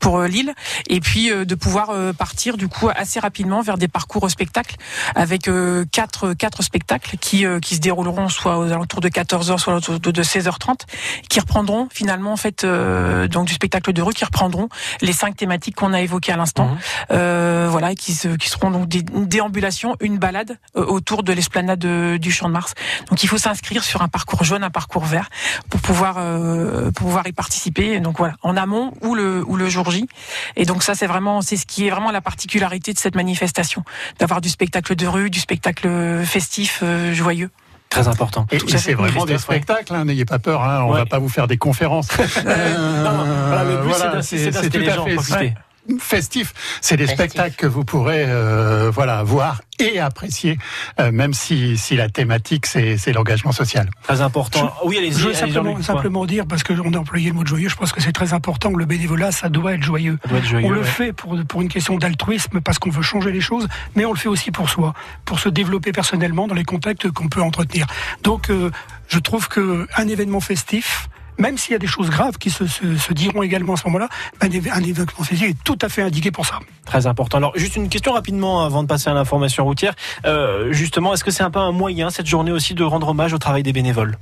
pour 0.00 0.22
Lille. 0.22 0.52
Et 0.88 1.00
puis 1.00 1.30
de 1.30 1.54
pouvoir 1.54 1.92
partir 2.16 2.56
du 2.56 2.68
coup 2.68 2.88
assez 2.94 3.20
rapidement 3.20 3.27
vers 3.62 3.78
des 3.78 3.88
parcours 3.88 4.28
spectacles 4.30 4.76
avec 5.14 5.50
quatre 5.92 6.34
quatre 6.34 6.62
spectacles 6.62 7.16
qui 7.18 7.44
qui 7.62 7.76
se 7.76 7.80
dérouleront 7.80 8.28
soit 8.28 8.58
aux 8.58 8.70
alentours 8.70 9.00
de 9.00 9.08
14h, 9.08 9.58
soit 9.58 9.72
aux 9.72 9.76
alentours 9.76 10.00
de 10.00 10.22
16h30, 10.22 10.80
qui 11.28 11.40
reprendront 11.40 11.88
finalement 11.90 12.32
en 12.32 12.36
fait 12.36 12.64
donc 12.64 13.46
du 13.46 13.54
spectacle 13.54 13.92
de 13.92 14.02
rue, 14.02 14.14
qui 14.14 14.24
reprendront 14.24 14.68
les 15.00 15.12
cinq 15.12 15.36
thématiques 15.36 15.76
qu'on 15.76 15.92
a 15.92 16.00
évoquées 16.00 16.32
à 16.32 16.36
l'instant. 16.36 16.66
Mmh. 16.66 16.78
Euh, 17.10 17.68
voilà, 17.70 17.94
qui, 17.94 18.16
qui 18.38 18.48
seront 18.48 18.70
donc 18.70 18.88
des 18.88 19.02
déambulations, 19.02 19.96
une 20.00 20.18
balade 20.18 20.58
autour 20.74 21.22
de 21.22 21.32
l'esplanade 21.32 21.78
du 21.78 22.32
Champ 22.32 22.48
de 22.48 22.52
Mars. 22.52 22.74
Donc 23.08 23.22
il 23.22 23.28
faut 23.28 23.38
s'inscrire 23.38 23.84
sur 23.84 24.02
un 24.02 24.08
parcours 24.08 24.44
jaune, 24.44 24.62
un 24.62 24.70
parcours 24.70 25.04
vert 25.04 25.28
pour 25.70 25.80
pouvoir 25.80 26.16
euh, 26.18 26.90
pour 26.92 27.06
pouvoir 27.06 27.26
y 27.26 27.32
participer. 27.32 28.00
Donc 28.00 28.18
voilà, 28.18 28.34
en 28.42 28.56
amont 28.56 28.92
ou 29.02 29.14
le 29.14 29.44
ou 29.46 29.56
le 29.56 29.68
jour 29.68 29.90
J. 29.90 30.08
Et 30.56 30.64
donc 30.64 30.82
ça 30.82 30.94
c'est 30.94 31.06
vraiment 31.06 31.42
c'est 31.42 31.56
ce 31.56 31.66
qui 31.66 31.86
est 31.86 31.90
vraiment 31.90 32.10
la 32.10 32.20
particularité 32.20 32.92
de 32.92 32.98
cette 32.98 33.14
manifestation, 33.18 33.84
d'avoir 34.18 34.40
du 34.40 34.48
spectacle 34.48 34.94
de 34.94 35.06
rue, 35.06 35.28
du 35.30 35.40
spectacle 35.40 35.88
festif, 36.24 36.80
euh, 36.82 37.12
joyeux. 37.12 37.50
Très 37.90 38.06
important. 38.06 38.46
Et, 38.50 38.58
c'est 38.76 38.94
vraiment 38.94 39.24
des 39.24 39.38
spectacles, 39.38 39.94
hein, 39.94 40.04
n'ayez 40.04 40.24
pas 40.24 40.38
peur, 40.38 40.62
hein, 40.62 40.84
on 40.84 40.92
ouais. 40.92 41.00
va 41.00 41.06
pas 41.06 41.18
vous 41.18 41.28
faire 41.28 41.46
des 41.46 41.56
conférences. 41.56 42.08
euh, 42.18 43.04
non, 43.04 43.24
voilà, 43.48 43.64
le 43.64 43.76
but 43.78 43.88
voilà, 43.88 44.22
c'est 44.22 44.50
d'inciter 44.50 44.78
les 44.78 44.90
gens 44.90 45.04
à 45.04 45.14
profiter 45.14 45.54
festif. 45.98 46.52
C'est 46.80 46.96
des 46.96 47.06
festif. 47.06 47.18
spectacles 47.18 47.56
que 47.56 47.66
vous 47.66 47.84
pourrez 47.84 48.24
euh, 48.26 48.90
voilà 48.92 49.22
voir 49.22 49.62
et 49.80 50.00
apprécier, 50.00 50.58
euh, 50.98 51.12
même 51.12 51.32
si, 51.32 51.78
si 51.78 51.94
la 51.94 52.08
thématique 52.08 52.66
c'est 52.66 53.12
l'engagement 53.12 53.52
social. 53.52 53.88
Très 54.02 54.20
important. 54.20 54.74
Je, 54.82 54.88
oui, 54.88 54.98
allez-y. 54.98 55.12
Je 55.12 55.28
veux 55.28 55.34
simplement, 55.34 55.80
simplement 55.82 56.26
dire 56.26 56.46
parce 56.46 56.62
que 56.62 56.72
on 56.72 56.92
a 56.92 56.98
employé 56.98 57.28
le 57.28 57.34
mot 57.34 57.46
joyeux. 57.46 57.68
Je 57.68 57.76
pense 57.76 57.92
que 57.92 58.00
c'est 58.00 58.12
très 58.12 58.32
important. 58.32 58.70
Le 58.70 58.84
bénévolat, 58.84 59.30
ça 59.32 59.48
doit 59.48 59.74
être 59.74 59.82
joyeux. 59.82 60.18
Doit 60.28 60.38
être 60.38 60.46
joyeux 60.46 60.66
on 60.66 60.70
le 60.70 60.82
fait 60.82 61.12
pour 61.12 61.36
pour 61.46 61.62
une 61.62 61.68
question 61.68 61.96
d'altruisme 61.96 62.60
parce 62.60 62.78
qu'on 62.78 62.90
veut 62.90 63.02
changer 63.02 63.32
les 63.32 63.40
choses, 63.40 63.68
mais 63.94 64.04
on 64.04 64.12
le 64.12 64.18
fait 64.18 64.28
aussi 64.28 64.50
pour 64.50 64.68
soi, 64.68 64.94
pour 65.24 65.38
se 65.38 65.48
développer 65.48 65.92
personnellement 65.92 66.48
dans 66.48 66.54
les 66.54 66.64
contacts 66.64 67.10
qu'on 67.10 67.28
peut 67.28 67.42
entretenir. 67.42 67.86
Donc, 68.22 68.50
euh, 68.50 68.70
je 69.08 69.18
trouve 69.18 69.48
que 69.48 69.86
un 69.96 70.08
événement 70.08 70.40
festif 70.40 71.08
même 71.38 71.56
s'il 71.56 71.72
y 71.72 71.76
a 71.76 71.78
des 71.78 71.86
choses 71.86 72.10
graves 72.10 72.38
qui 72.38 72.50
se, 72.50 72.64
diront 73.12 73.42
également 73.42 73.74
à 73.74 73.76
ce 73.76 73.86
moment-là, 73.86 74.08
un, 74.40 74.48
un 74.48 75.24
festif 75.24 75.42
est 75.42 75.56
tout 75.64 75.78
à 75.80 75.88
fait 75.88 76.02
indiqué 76.02 76.30
pour 76.30 76.46
ça. 76.46 76.60
Très 76.84 77.06
important. 77.06 77.38
Alors, 77.38 77.52
juste 77.56 77.76
une 77.76 77.88
question 77.88 78.12
rapidement 78.12 78.64
avant 78.64 78.82
de 78.82 78.88
passer 78.88 79.08
à 79.08 79.14
l'information 79.14 79.64
routière. 79.64 79.94
Euh, 80.26 80.72
justement, 80.72 81.14
est-ce 81.14 81.24
que 81.24 81.30
c'est 81.30 81.42
un 81.42 81.50
peu 81.50 81.60
un 81.60 81.72
moyen, 81.72 82.10
cette 82.10 82.26
journée 82.26 82.52
aussi, 82.52 82.74
de 82.74 82.84
rendre 82.84 83.08
hommage 83.08 83.32
au 83.32 83.38
travail 83.38 83.62
des 83.62 83.72
bénévoles? 83.72 84.16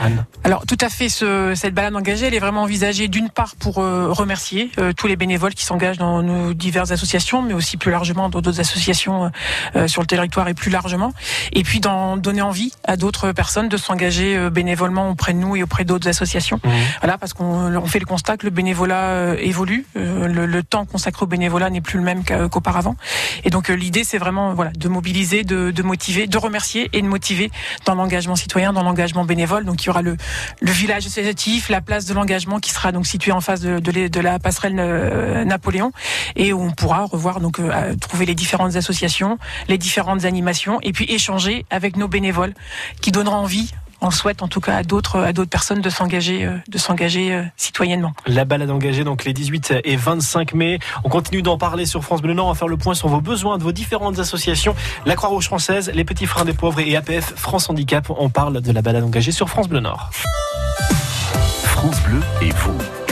Anne. 0.00 0.24
Alors 0.44 0.64
tout 0.66 0.78
à 0.80 0.88
fait, 0.88 1.08
ce, 1.08 1.52
cette 1.54 1.74
balade 1.74 1.94
engagée, 1.94 2.26
elle 2.26 2.34
est 2.34 2.38
vraiment 2.38 2.62
envisagée 2.62 3.08
d'une 3.08 3.30
part 3.30 3.56
pour 3.56 3.78
euh, 3.78 4.08
remercier 4.10 4.70
euh, 4.78 4.92
tous 4.92 5.06
les 5.06 5.16
bénévoles 5.16 5.54
qui 5.54 5.64
s'engagent 5.64 5.98
dans 5.98 6.22
nos 6.22 6.54
diverses 6.54 6.90
associations, 6.90 7.42
mais 7.42 7.54
aussi 7.54 7.76
plus 7.76 7.90
largement 7.90 8.28
dans 8.28 8.40
d'autres 8.40 8.60
associations 8.60 9.30
euh, 9.76 9.88
sur 9.88 10.02
le 10.02 10.06
territoire 10.06 10.48
et 10.48 10.54
plus 10.54 10.70
largement, 10.70 11.12
et 11.52 11.62
puis 11.62 11.80
d'en 11.80 12.16
donner 12.16 12.42
envie 12.42 12.72
à 12.84 12.96
d'autres 12.96 13.32
personnes 13.32 13.68
de 13.68 13.76
s'engager 13.76 14.36
euh, 14.36 14.50
bénévolement 14.50 15.10
auprès 15.10 15.32
de 15.32 15.38
nous 15.38 15.56
et 15.56 15.62
auprès 15.62 15.84
d'autres 15.84 16.08
associations. 16.08 16.60
Mmh. 16.64 16.70
Voilà, 17.00 17.18
parce 17.18 17.32
qu'on 17.32 17.74
on 17.74 17.86
fait 17.86 17.98
le 17.98 18.06
constat 18.06 18.36
que 18.36 18.46
le 18.46 18.50
bénévolat 18.50 19.10
euh, 19.10 19.36
évolue, 19.38 19.86
le, 19.94 20.46
le, 20.46 20.62
temps 20.62 20.84
consacré 20.84 21.24
au 21.24 21.26
bénévolat 21.26 21.70
n'est 21.70 21.80
plus 21.80 21.98
le 21.98 22.04
même 22.04 22.24
qu'auparavant, 22.24 22.96
et 23.44 23.50
donc 23.50 23.68
l'idée 23.68 24.04
c'est 24.04 24.18
vraiment 24.18 24.54
voilà 24.54 24.70
de 24.72 24.88
mobiliser, 24.88 25.44
de, 25.44 25.70
de, 25.70 25.82
motiver, 25.82 26.26
de 26.26 26.38
remercier 26.38 26.90
et 26.92 27.00
de 27.00 27.06
motiver 27.06 27.50
dans 27.84 27.94
l'engagement 27.94 28.36
citoyen, 28.36 28.72
dans 28.72 28.82
l'engagement 28.82 29.24
bénévole. 29.24 29.64
Donc 29.64 29.78
y 29.96 30.02
le, 30.02 30.16
village 30.72 31.06
associatif, 31.06 31.68
la 31.68 31.80
place 31.80 32.06
de 32.06 32.14
l'engagement 32.14 32.58
qui 32.58 32.70
sera 32.70 32.92
donc 32.92 33.06
située 33.06 33.32
en 33.32 33.40
face 33.40 33.60
de 33.60 34.20
la 34.20 34.38
passerelle 34.38 34.76
euh, 34.78 35.44
Napoléon. 35.44 35.92
Et 36.36 36.52
où 36.52 36.62
on 36.62 36.70
pourra 36.70 37.04
revoir 37.04 37.40
donc 37.40 37.58
euh, 37.58 37.94
trouver 37.96 38.26
les 38.26 38.34
différentes 38.34 38.76
associations, 38.76 39.38
les 39.68 39.78
différentes 39.78 40.24
animations 40.24 40.78
et 40.82 40.92
puis 40.92 41.06
échanger 41.08 41.64
avec 41.70 41.96
nos 41.96 42.08
bénévoles 42.08 42.54
qui 43.00 43.12
donneront 43.12 43.36
envie 43.36 43.72
on 44.00 44.10
souhaite 44.10 44.42
en 44.42 44.48
tout 44.48 44.60
cas 44.60 44.76
à 44.76 44.82
d'autres 44.82 45.20
à 45.20 45.32
d'autres 45.32 45.50
personnes 45.50 45.80
de 45.80 45.90
s'engager 45.90 46.44
euh, 46.44 46.56
de 46.68 46.78
s'engager 46.78 47.34
euh, 47.34 47.42
citoyennement. 47.56 48.12
La 48.26 48.44
balade 48.44 48.70
engagée 48.70 49.04
donc 49.04 49.24
les 49.24 49.32
18 49.32 49.74
et 49.84 49.96
25 49.96 50.54
mai. 50.54 50.78
On 51.04 51.08
continue 51.08 51.42
d'en 51.42 51.58
parler 51.58 51.86
sur 51.86 52.02
France 52.04 52.22
Bleu 52.22 52.34
Nord. 52.34 52.46
On 52.46 52.52
va 52.52 52.58
faire 52.58 52.68
le 52.68 52.76
point 52.76 52.94
sur 52.94 53.08
vos 53.08 53.20
besoins 53.20 53.58
de 53.58 53.62
vos 53.62 53.72
différentes 53.72 54.18
associations. 54.18 54.74
La 55.06 55.16
Croix-Rouge 55.16 55.46
française, 55.46 55.90
les 55.94 56.04
Petits 56.04 56.26
Freins 56.26 56.44
des 56.44 56.54
Pauvres 56.54 56.80
et 56.80 56.96
APF 56.96 57.34
France 57.36 57.68
Handicap. 57.70 58.10
On 58.10 58.30
parle 58.30 58.60
de 58.60 58.72
la 58.72 58.82
balade 58.82 59.04
engagée 59.04 59.32
sur 59.32 59.48
France 59.48 59.68
Bleu 59.68 59.80
Nord. 59.80 60.10
France 61.62 62.00
Bleu 62.02 62.20
et 62.42 62.50
vous 62.50 63.07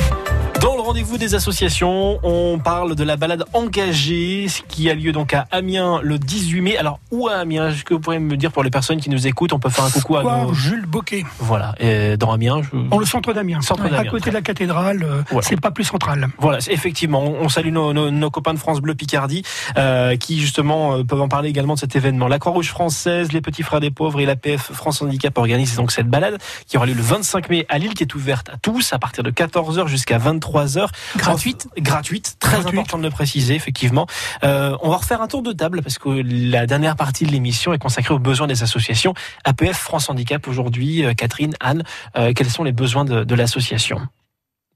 rendez-vous 0.87 1.19
des 1.19 1.35
associations, 1.35 2.19
on 2.23 2.59
parle 2.59 2.95
de 2.95 3.03
la 3.03 3.17
balade 3.17 3.45
engagée 3.53 4.47
qui 4.69 4.89
a 4.89 4.95
lieu 4.95 5.11
donc 5.13 5.35
à 5.35 5.47
Amiens 5.51 6.01
le 6.03 6.17
18 6.19 6.61
mai. 6.61 6.77
Alors, 6.77 7.01
où 7.11 7.27
à 7.29 7.35
Amiens? 7.35 7.71
Est-ce 7.71 7.85
que 7.85 7.95
vous 7.95 8.01
pourriez 8.01 8.21
me 8.21 8.37
dire 8.37 8.53
pour 8.53 8.63
les 8.63 8.71
personnes 8.71 9.01
qui 9.01 9.11
nous 9.11 9.27
écoutent 9.27 9.53
On 9.53 9.59
peut 9.59 9.69
faire 9.69 9.85
un 9.85 9.91
coucou 9.91 10.15
Square 10.17 10.29
à 10.29 10.45
nos... 10.45 10.55
Jules 10.55 10.87
Boquet. 10.87 11.25
Voilà, 11.41 11.75
et 11.81 12.17
dans 12.17 12.33
Amiens. 12.33 12.63
Je... 12.63 12.79
Dans 12.89 12.99
le 12.99 13.05
centre 13.05 13.33
d'Amiens. 13.33 13.61
Centre 13.63 13.85
à 13.87 13.89
d'Amiens, 13.89 14.11
côté 14.11 14.31
de 14.31 14.35
la 14.35 14.43
cathédrale, 14.43 15.03
euh, 15.03 15.23
Voilà. 15.31 15.47
c'est 15.49 15.61
pas 15.61 15.73
plus 15.73 15.83
central. 15.85 16.29
Voilà, 16.39 16.59
effectivement, 16.69 17.23
on 17.25 17.49
salue 17.49 17.73
nos, 17.73 17.93
nos- 17.93 18.11
nos 18.13 18.31
copains 18.31 18.55
de 18.55 18.59
France 18.59 18.81
Bleu 18.81 18.95
Picardie 18.95 19.43
euh, 19.77 20.17
qui 20.17 20.39
justement 20.41 20.95
euh, 20.99 21.03
peuvent 21.05 21.21
en 21.21 21.29
parler 21.29 21.49
également 21.49 21.75
de 21.75 21.81
cet 21.81 21.97
événement. 21.97 22.29
La 22.29 22.39
Croix-Rouge 22.39 22.69
française, 22.71 23.33
les 23.33 23.41
Petits 23.41 23.65
Frères 23.65 23.81
des 23.81 23.91
Pauvres 23.91 24.21
et 24.21 24.27
l'APF 24.27 24.71
France 24.73 25.03
Handicap 25.03 25.37
organisent 25.37 25.75
donc 25.77 25.91
cette 25.91 26.09
balade 26.09 26.39
qui 26.69 26.77
aura 26.77 26.87
lieu 26.87 26.95
le 26.95 27.03
25 27.03 27.51
mai 27.51 27.67
à 27.69 27.79
Lille, 27.79 27.95
qui 27.95 28.05
est 28.05 28.15
ouverte 28.15 28.49
à 28.51 28.57
tous 28.57 28.93
à 28.93 28.99
partir 28.99 29.25
de 29.25 29.31
14h 29.33 29.89
jusqu'à 29.89 30.19
23h. 30.19 30.76
Gratuite. 31.17 31.67
En- 31.77 31.81
gratuite, 31.83 32.37
très 32.39 32.53
Gratuite. 32.53 32.75
important 32.75 32.99
de 32.99 33.03
le 33.05 33.11
préciser, 33.11 33.55
effectivement. 33.55 34.07
Euh, 34.45 34.77
on 34.83 34.91
va 34.91 34.97
refaire 34.97 35.23
un 35.23 35.29
tour 35.29 35.43
de 35.43 35.53
table 35.53 35.83
parce 35.83 35.99
que 35.99 36.09
la 36.09 36.67
dernière 36.67 36.97
partie 36.97 37.25
de 37.25 37.31
l'émission 37.31 37.73
est 37.73 37.79
consacrée 37.79 38.15
aux 38.15 38.19
besoins 38.19 38.47
des 38.47 38.63
associations. 38.63 39.15
APF 39.45 39.77
France 39.79 40.09
Handicap 40.11 40.47
aujourd'hui, 40.49 41.05
euh, 41.05 41.15
Catherine, 41.15 41.55
Anne, 41.61 41.83
euh, 42.17 42.33
quels 42.35 42.51
sont 42.51 42.65
les 42.65 42.73
besoins 42.73 43.05
de, 43.05 43.25
de 43.25 43.35
l'association? 43.35 44.01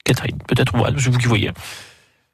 Catherine, 0.05 0.39
peut-être, 0.49 0.75
ouais, 0.77 0.91
je 0.97 1.11
vous 1.11 1.19
qui 1.19 1.27
voyez. 1.27 1.51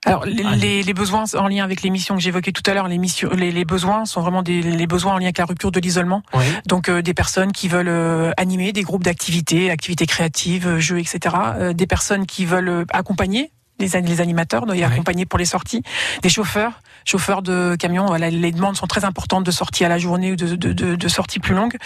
Alors 0.06 0.24
les, 0.24 0.44
Allez. 0.44 0.56
les, 0.58 0.82
les 0.84 0.94
besoins 0.94 1.24
en 1.34 1.48
lien 1.48 1.64
avec 1.64 1.82
l'émission 1.82 2.14
que 2.14 2.22
j'évoquais 2.22 2.52
tout 2.52 2.62
à 2.66 2.74
l'heure, 2.74 2.86
les, 2.88 2.96
missions- 2.96 3.30
les, 3.34 3.50
les 3.50 3.64
besoins 3.64 4.04
sont 4.06 4.20
vraiment 4.22 4.42
des 4.42 4.62
les 4.62 4.86
besoins 4.86 5.14
en 5.14 5.18
lien 5.18 5.26
avec 5.26 5.38
la 5.38 5.44
rupture 5.44 5.72
de 5.72 5.80
l'isolement. 5.80 6.22
Oui. 6.32 6.44
Donc 6.66 6.88
euh, 6.88 7.02
des 7.02 7.12
personnes 7.12 7.50
qui 7.52 7.66
veulent 7.68 7.88
euh, 7.88 8.30
animer 8.36 8.72
des 8.72 8.82
groupes 8.82 9.02
d'activités, 9.04 9.70
activités 9.70 10.06
créatives, 10.06 10.66
euh, 10.68 10.78
jeux, 10.78 11.00
etc. 11.00 11.34
Euh, 11.58 11.72
des 11.72 11.86
personnes 11.88 12.24
qui 12.24 12.44
veulent 12.44 12.86
accompagner 12.92 13.50
les, 13.78 13.88
les 14.00 14.20
animateurs, 14.22 14.64
donc, 14.64 14.76
y 14.78 14.84
accompagner 14.84 15.26
pour 15.26 15.38
les 15.38 15.44
sorties, 15.44 15.82
des 16.22 16.30
chauffeurs, 16.30 16.80
chauffeurs 17.06 17.40
de 17.40 17.76
camions. 17.78 18.04
Voilà, 18.06 18.28
les 18.28 18.52
demandes 18.52 18.76
sont 18.76 18.86
très 18.86 19.04
importantes 19.06 19.44
de 19.44 19.50
sorties 19.50 19.84
à 19.84 19.88
la 19.88 19.96
journée 19.98 20.32
ou 20.32 20.36
de, 20.36 20.54
de, 20.56 20.72
de, 20.74 20.96
de 20.96 21.08
sorties 21.08 21.38
plus 21.38 21.54
longues. 21.54 21.76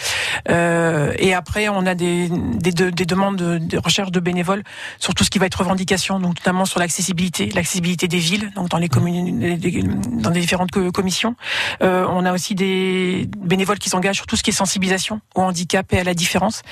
Euh, 0.49 1.13
et 1.17 1.33
après, 1.33 1.69
on 1.69 1.85
a 1.85 1.95
des, 1.95 2.27
des, 2.29 2.71
de- 2.71 2.89
des 2.89 3.05
demandes 3.05 3.37
de, 3.37 3.77
recherche 3.77 4.11
de 4.11 4.19
bénévoles 4.19 4.63
sur 4.99 5.13
tout 5.15 5.23
ce 5.23 5.29
qui 5.29 5.39
va 5.39 5.45
être 5.45 5.59
revendication, 5.59 6.19
donc 6.19 6.35
notamment 6.39 6.65
sur 6.65 6.79
l'accessibilité, 6.79 7.49
l'accessibilité 7.53 8.07
des 8.07 8.17
villes, 8.17 8.51
donc 8.55 8.69
dans 8.69 8.77
les 8.79 8.89
communes, 8.89 9.39
les- 9.39 9.55
les- 9.57 9.83
dans 9.83 10.31
les 10.31 10.41
différentes 10.41 10.71
co- 10.71 10.91
commissions. 10.91 11.35
Euh, 11.81 12.05
on 12.09 12.25
a 12.25 12.33
aussi 12.33 12.55
des 12.55 13.29
bénévoles 13.37 13.79
qui 13.79 13.89
s'engagent 13.89 14.15
sur 14.17 14.25
tout 14.27 14.35
ce 14.35 14.43
qui 14.43 14.49
est 14.49 14.53
sensibilisation 14.53 15.21
au 15.35 15.41
handicap 15.41 15.93
et 15.93 15.99
à 15.99 16.03
la 16.03 16.13
différence. 16.15 16.63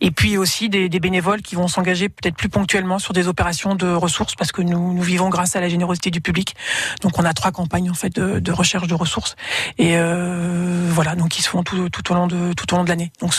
Et 0.00 0.10
puis 0.12 0.36
aussi 0.38 0.68
des, 0.68 0.88
des 0.88 1.00
bénévoles 1.00 1.42
qui 1.42 1.56
vont 1.56 1.66
s'engager 1.68 2.08
peut-être 2.08 2.36
plus 2.36 2.48
ponctuellement 2.48 2.98
sur 3.00 3.12
des 3.12 3.26
opérations 3.26 3.74
de 3.74 3.88
ressources 3.92 4.34
parce 4.36 4.52
que 4.52 4.62
nous, 4.62 4.92
nous 4.94 5.02
vivons 5.02 5.28
grâce 5.28 5.56
à 5.56 5.60
la 5.60 5.68
générosité 5.68 6.10
du 6.10 6.20
public. 6.20 6.54
Donc 7.02 7.18
on 7.18 7.24
a 7.24 7.34
trois 7.34 7.50
campagnes 7.50 7.90
fait 7.96 8.10
de, 8.14 8.38
de 8.38 8.52
recherche 8.52 8.86
de 8.86 8.94
ressources 8.94 9.34
et 9.78 9.96
euh, 9.96 10.88
voilà 10.90 11.16
donc 11.16 11.30
qui 11.30 11.42
se 11.42 11.48
font 11.48 11.62
tout, 11.64 11.88
tout 11.90 12.12
au 12.12 12.14
long 12.14 12.26
de 12.28 12.52
tout 12.52 12.72
au 12.72 12.76
long 12.76 12.84
de 12.84 12.88
l'année. 12.88 13.10
Donc 13.20 13.32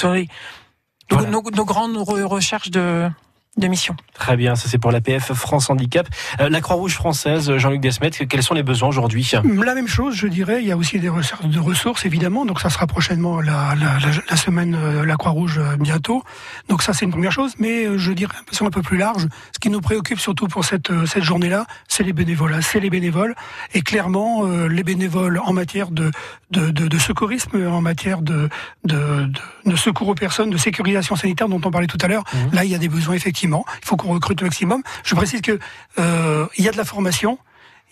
nos, 1.12 1.18
Voilà. 1.18 1.30
nos- 1.32 1.52
nos 1.52 1.66
grandes 1.66 1.96
re- 1.96 2.24
recherches 2.24 2.70
de 2.72 3.10
de 3.58 3.68
mission. 3.68 3.96
Très 4.14 4.38
bien, 4.38 4.56
ça 4.56 4.68
c'est 4.70 4.78
pour 4.78 4.92
l'APF 4.92 5.34
France 5.34 5.70
Handicap. 5.70 6.08
Euh, 6.40 6.50
la 6.50 6.62
Croix-Rouge 6.62 6.94
française, 6.94 7.56
Jean-Luc 7.58 7.82
Desmet, 7.82 8.12
quels 8.12 8.44
sont 8.44 8.54
les 8.54 8.64
besoins 8.64 8.90
aujourd'hui? 8.90 9.30
La 9.44 9.76
même 9.76 9.88
chose, 9.88 10.16
je 10.16 10.28
dirais. 10.28 10.62
Il 10.62 10.68
y 10.68 10.72
a 10.72 10.78
aussi 10.78 11.00
des 11.00 11.10
ressources, 11.10 11.46
de 11.46 11.60
ressources 11.60 12.06
évidemment. 12.06 12.46
Donc 12.46 12.60
ça 12.60 12.70
sera 12.70 12.88
prochainement 12.88 13.42
la, 13.42 13.76
la, 13.76 14.00
la, 14.00 14.12
la 14.30 14.38
semaine 14.38 14.76
euh, 14.76 15.06
la 15.06 15.16
Croix-Rouge 15.16 15.60
euh, 15.60 15.76
bientôt. 15.78 16.24
Donc 16.70 16.84
ça 16.84 16.94
c'est 16.94 17.06
une 17.06 17.12
première 17.12 17.32
chose. 17.32 17.54
Mais 17.60 17.98
je 17.98 18.12
dirais 18.12 18.34
de 18.46 18.50
façon 18.50 18.66
un 18.68 18.72
peu 18.72 18.82
plus 18.82 18.98
large, 18.98 19.28
ce 19.54 19.60
qui 19.60 19.70
nous 19.70 19.82
préoccupe 19.82 20.20
surtout 20.20 20.48
pour 20.48 20.66
cette, 20.66 20.92
cette 21.06 21.24
journée-là, 21.24 21.66
c'est 21.88 22.04
les 22.04 22.14
bénévoles. 22.14 22.58
C'est 22.62 22.80
les 22.80 22.90
bénévoles. 22.90 23.36
Et 23.74 23.82
clairement, 23.82 24.46
les 24.46 24.84
bénévoles 24.84 25.40
en 25.44 25.54
matière 25.54 25.90
de, 25.90 26.12
de, 26.52 26.72
de, 26.72 26.88
de 26.88 26.98
secourisme, 26.98 27.68
en 27.68 27.82
matière 27.82 28.22
de, 28.22 28.50
de, 28.84 29.26
de, 29.26 29.72
de, 29.72 29.76
secours 29.76 30.10
aux 30.10 30.16
personnes, 30.16 30.50
de 30.50 30.58
sécurisation 30.58 31.16
sanitaire 31.16 31.50
dont 31.50 31.62
on 31.64 31.72
parlait 31.72 31.88
tout 31.88 31.98
à 32.02 32.08
l'heure, 32.08 32.24
mmh. 32.34 32.56
là 32.56 32.64
il 32.64 32.72
y 32.72 32.76
a 32.76 32.78
des 32.78 32.90
besoins 32.90 33.16
effectivement. 33.16 33.47
Il 33.48 33.86
faut 33.86 33.98
qu'on 33.98 34.14
recrute 34.14 34.42
au 34.42 34.46
maximum. 34.46 34.84
Je 35.04 35.16
précise 35.16 35.42
que 35.42 35.60
euh, 36.00 36.46
il 36.58 36.66
y 36.66 36.70
a 36.70 36.72
de 36.72 36.78
la 36.78 36.86
formation. 36.86 37.38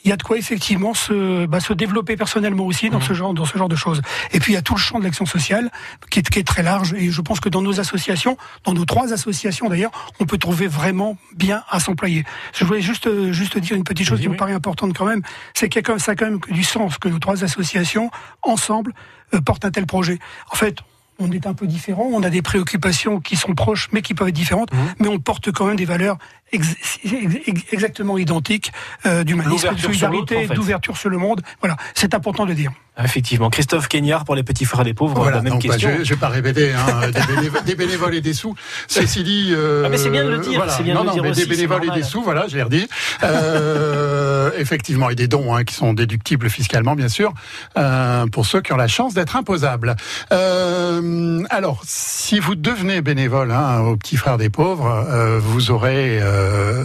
Il 0.04 0.10
y 0.10 0.12
a 0.12 0.18
de 0.18 0.24
quoi 0.24 0.38
effectivement 0.38 0.94
se, 0.94 1.48
bah, 1.48 1.60
se 1.60 1.74
développer 1.74 2.16
personnellement 2.16 2.66
aussi 2.66 2.92
dans 2.92 3.00
mmh. 3.00 3.02
ce 3.02 3.14
genre 3.14 3.34
dans 3.34 3.46
ce 3.46 3.58
genre 3.58 3.70
de 3.70 3.76
choses. 3.76 4.04
Et 4.34 4.40
puis 4.40 4.52
il 4.52 4.56
y 4.56 4.58
a 4.58 4.62
tout 4.62 4.76
le 4.76 4.80
champ 4.80 5.00
de 5.00 5.04
l'action 5.04 5.26
sociale 5.26 5.72
qui 6.12 6.20
est, 6.20 6.30
qui 6.30 6.38
est 6.38 6.44
très 6.44 6.62
large. 6.62 6.94
Et 6.94 7.10
je 7.10 7.22
pense 7.22 7.40
que 7.40 7.50
dans 7.50 7.64
nos 7.64 7.80
associations, 7.80 8.38
dans 8.66 8.74
nos 8.74 8.86
trois 8.86 9.14
associations 9.14 9.68
d'ailleurs, 9.68 9.92
on 10.20 10.28
peut 10.28 10.38
trouver 10.38 10.68
vraiment 10.68 11.18
bien 11.36 11.64
à 11.72 11.80
s'employer. 11.80 12.24
Je 12.54 12.66
voulais 12.66 12.82
juste 12.82 13.10
juste 13.32 13.58
dire 13.58 13.76
une 13.76 13.84
petite 13.84 14.06
chose 14.06 14.20
oui, 14.20 14.24
qui 14.24 14.28
oui. 14.28 14.34
me 14.34 14.38
paraît 14.38 14.54
importante 14.54 14.96
quand 14.96 15.06
même, 15.06 15.24
c'est 15.56 15.70
qu'il 15.70 15.80
y 15.80 15.84
a 15.84 15.84
quand 15.84 15.94
même, 15.94 16.00
ça 16.00 16.12
a 16.12 16.16
quand 16.16 16.26
même 16.26 16.40
du 16.50 16.64
sens 16.64 17.00
que 17.00 17.10
nos 17.10 17.18
trois 17.18 17.44
associations 17.44 18.12
ensemble 18.44 18.94
euh, 19.34 19.42
portent 19.42 19.66
un 19.66 19.72
tel 19.72 19.88
projet. 19.88 20.20
En 20.52 20.56
fait, 20.56 20.78
on 21.20 21.32
est 21.32 21.48
un 21.48 21.54
peu 21.54 21.68
différent, 21.68 22.10
on 22.12 22.24
a 22.24 22.30
des 22.30 22.42
préoccupations 22.42 23.20
qui 23.20 23.36
sont 23.36 23.56
proches 23.56 23.90
mais 23.92 24.02
qui 24.02 24.14
peuvent 24.14 24.28
être 24.28 24.36
différentes, 24.36 24.72
mmh. 24.72 24.78
mais 25.00 25.08
on 25.08 25.20
porte 25.20 25.52
quand 25.52 25.66
même 25.66 25.76
des 25.76 25.86
valeurs 25.86 26.18
ex 26.56 26.98
ex 27.04 27.62
exactement 27.72 28.18
identiques 28.18 28.72
euh, 29.06 29.24
d'humanisme, 29.24 29.74
de 29.74 29.80
solidarité, 29.80 30.48
d'ouverture 30.48 30.98
sur 30.98 31.10
le 31.10 31.18
monde. 31.18 31.42
Voilà, 31.62 31.78
c'est 31.94 32.14
important 32.14 32.44
de 32.44 32.50
le 32.50 32.56
dire. 32.56 32.72
Effectivement. 33.04 33.50
Christophe 33.50 33.90
Keignard 33.90 34.24
pour 34.24 34.36
les 34.36 34.44
petits 34.44 34.64
frères 34.64 34.86
des 34.86 34.94
pauvres, 34.94 35.16
voilà, 35.16 35.38
la 35.38 35.42
même 35.42 35.54
donc, 35.54 35.64
question. 35.64 35.90
Bah, 35.90 35.96
je 35.96 36.00
ne 36.00 36.06
vais 36.06 36.16
pas 36.16 36.30
répéter 36.30 36.72
hein, 36.72 37.12
des, 37.12 37.36
bénévoles, 37.36 37.64
des, 37.64 37.76
bénévoles, 37.76 38.16
et 38.16 38.22
des 38.22 38.34
sous. 38.34 38.56
Cécilie. 38.88 39.54
Euh, 39.54 39.84
ah, 39.86 39.90
mais 39.90 39.98
c'est 39.98 40.10
bien 40.10 40.24
de 40.24 40.30
le 40.30 40.40
dire. 40.40 40.56
Voilà. 40.56 40.78
Bien 40.78 40.94
non, 40.94 41.02
de 41.02 41.08
non, 41.08 41.14
dire 41.14 41.24
mais 41.24 41.32
aussi, 41.32 41.42
des 41.42 41.48
bénévoles 41.48 41.86
et 41.86 41.92
des 41.92 42.04
sous, 42.04 42.22
voilà, 42.22 42.48
je 42.48 42.56
l'ai 42.56 42.64
redit. 42.64 42.88
Euh, 43.24 44.52
effectivement, 44.58 45.10
et 45.10 45.16
des 45.16 45.28
dons 45.28 45.54
hein, 45.54 45.64
qui 45.64 45.76
sont 45.76 45.94
déductibles 45.94 46.50
fiscalement, 46.50 46.96
bien 46.96 47.10
sûr, 47.10 47.34
euh, 47.78 48.28
pour 48.28 48.46
ceux 48.46 48.62
qui 48.62 48.74
ont 48.74 48.78
la 48.78 48.88
chance 48.88 49.14
d'être 49.14 49.36
imposables. 49.36 49.96
Euh, 50.32 51.44
alors, 51.50 51.82
si 51.86 52.40
vous 52.40 52.56
devenez 52.56 53.02
bénévole 53.02 53.52
hein, 53.52 53.82
aux 53.82 53.98
petits 53.98 54.18
frères 54.18 54.38
des 54.38 54.50
pauvres, 54.50 55.06
euh, 55.10 55.40
vous 55.40 55.72
aurez 55.72 56.20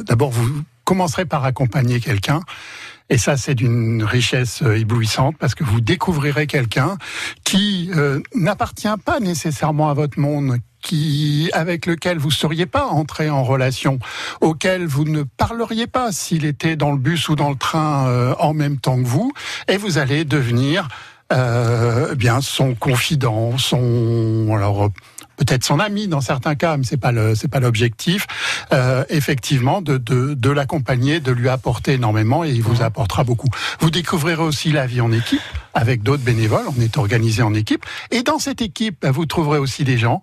d'abord 0.06 0.30
vous 0.30 0.62
commencerez 0.84 1.24
par 1.24 1.44
accompagner 1.44 2.00
quelqu'un. 2.00 2.40
Et 3.10 3.18
ça, 3.18 3.36
c'est 3.36 3.56
d'une 3.56 4.04
richesse 4.04 4.62
éblouissante 4.62 5.36
parce 5.38 5.56
que 5.56 5.64
vous 5.64 5.80
découvrirez 5.80 6.46
quelqu'un 6.46 6.96
qui 7.44 7.90
euh, 7.94 8.20
n'appartient 8.36 8.88
pas 9.04 9.18
nécessairement 9.18 9.90
à 9.90 9.94
votre 9.94 10.20
monde, 10.20 10.58
qui 10.80 11.50
avec 11.52 11.86
lequel 11.86 12.18
vous 12.18 12.30
seriez 12.30 12.66
pas 12.66 12.86
entré 12.86 13.28
en 13.28 13.42
relation, 13.42 13.98
auquel 14.40 14.86
vous 14.86 15.04
ne 15.04 15.24
parleriez 15.24 15.88
pas 15.88 16.12
s'il 16.12 16.44
était 16.44 16.76
dans 16.76 16.92
le 16.92 16.98
bus 16.98 17.28
ou 17.28 17.34
dans 17.34 17.50
le 17.50 17.56
train 17.56 18.06
euh, 18.06 18.34
en 18.38 18.54
même 18.54 18.78
temps 18.78 18.96
que 19.02 19.08
vous, 19.08 19.32
et 19.66 19.76
vous 19.76 19.98
allez 19.98 20.24
devenir 20.24 20.88
euh, 21.32 22.14
bien 22.14 22.40
son 22.40 22.74
confident, 22.74 23.58
son 23.58 24.54
alors 24.56 24.90
peut-être 25.40 25.64
son 25.64 25.80
ami 25.80 26.06
dans 26.06 26.20
certains 26.20 26.54
cas, 26.54 26.76
mais 26.76 26.84
c'est 26.84 26.98
pas 26.98 27.12
le 27.12 27.34
c'est 27.34 27.48
pas 27.48 27.60
l'objectif. 27.60 28.26
Euh, 28.72 29.04
effectivement, 29.08 29.80
de 29.80 29.96
de, 29.96 30.34
de 30.34 30.50
l'accompagner, 30.50 31.18
de 31.18 31.32
lui 31.32 31.48
apporter 31.48 31.94
énormément, 31.94 32.44
et 32.44 32.50
il 32.50 32.62
vous 32.62 32.82
apportera 32.82 33.24
beaucoup. 33.24 33.48
Vous 33.80 33.90
découvrirez 33.90 34.42
aussi 34.42 34.70
la 34.70 34.86
vie 34.86 35.00
en 35.00 35.12
équipe 35.12 35.40
avec 35.72 36.02
d'autres 36.02 36.22
bénévoles. 36.22 36.66
On 36.76 36.80
est 36.80 36.98
organisé 36.98 37.42
en 37.42 37.54
équipe, 37.54 37.86
et 38.10 38.22
dans 38.22 38.38
cette 38.38 38.60
équipe, 38.60 39.06
vous 39.06 39.24
trouverez 39.24 39.58
aussi 39.58 39.82
des 39.82 39.96
gens 39.96 40.22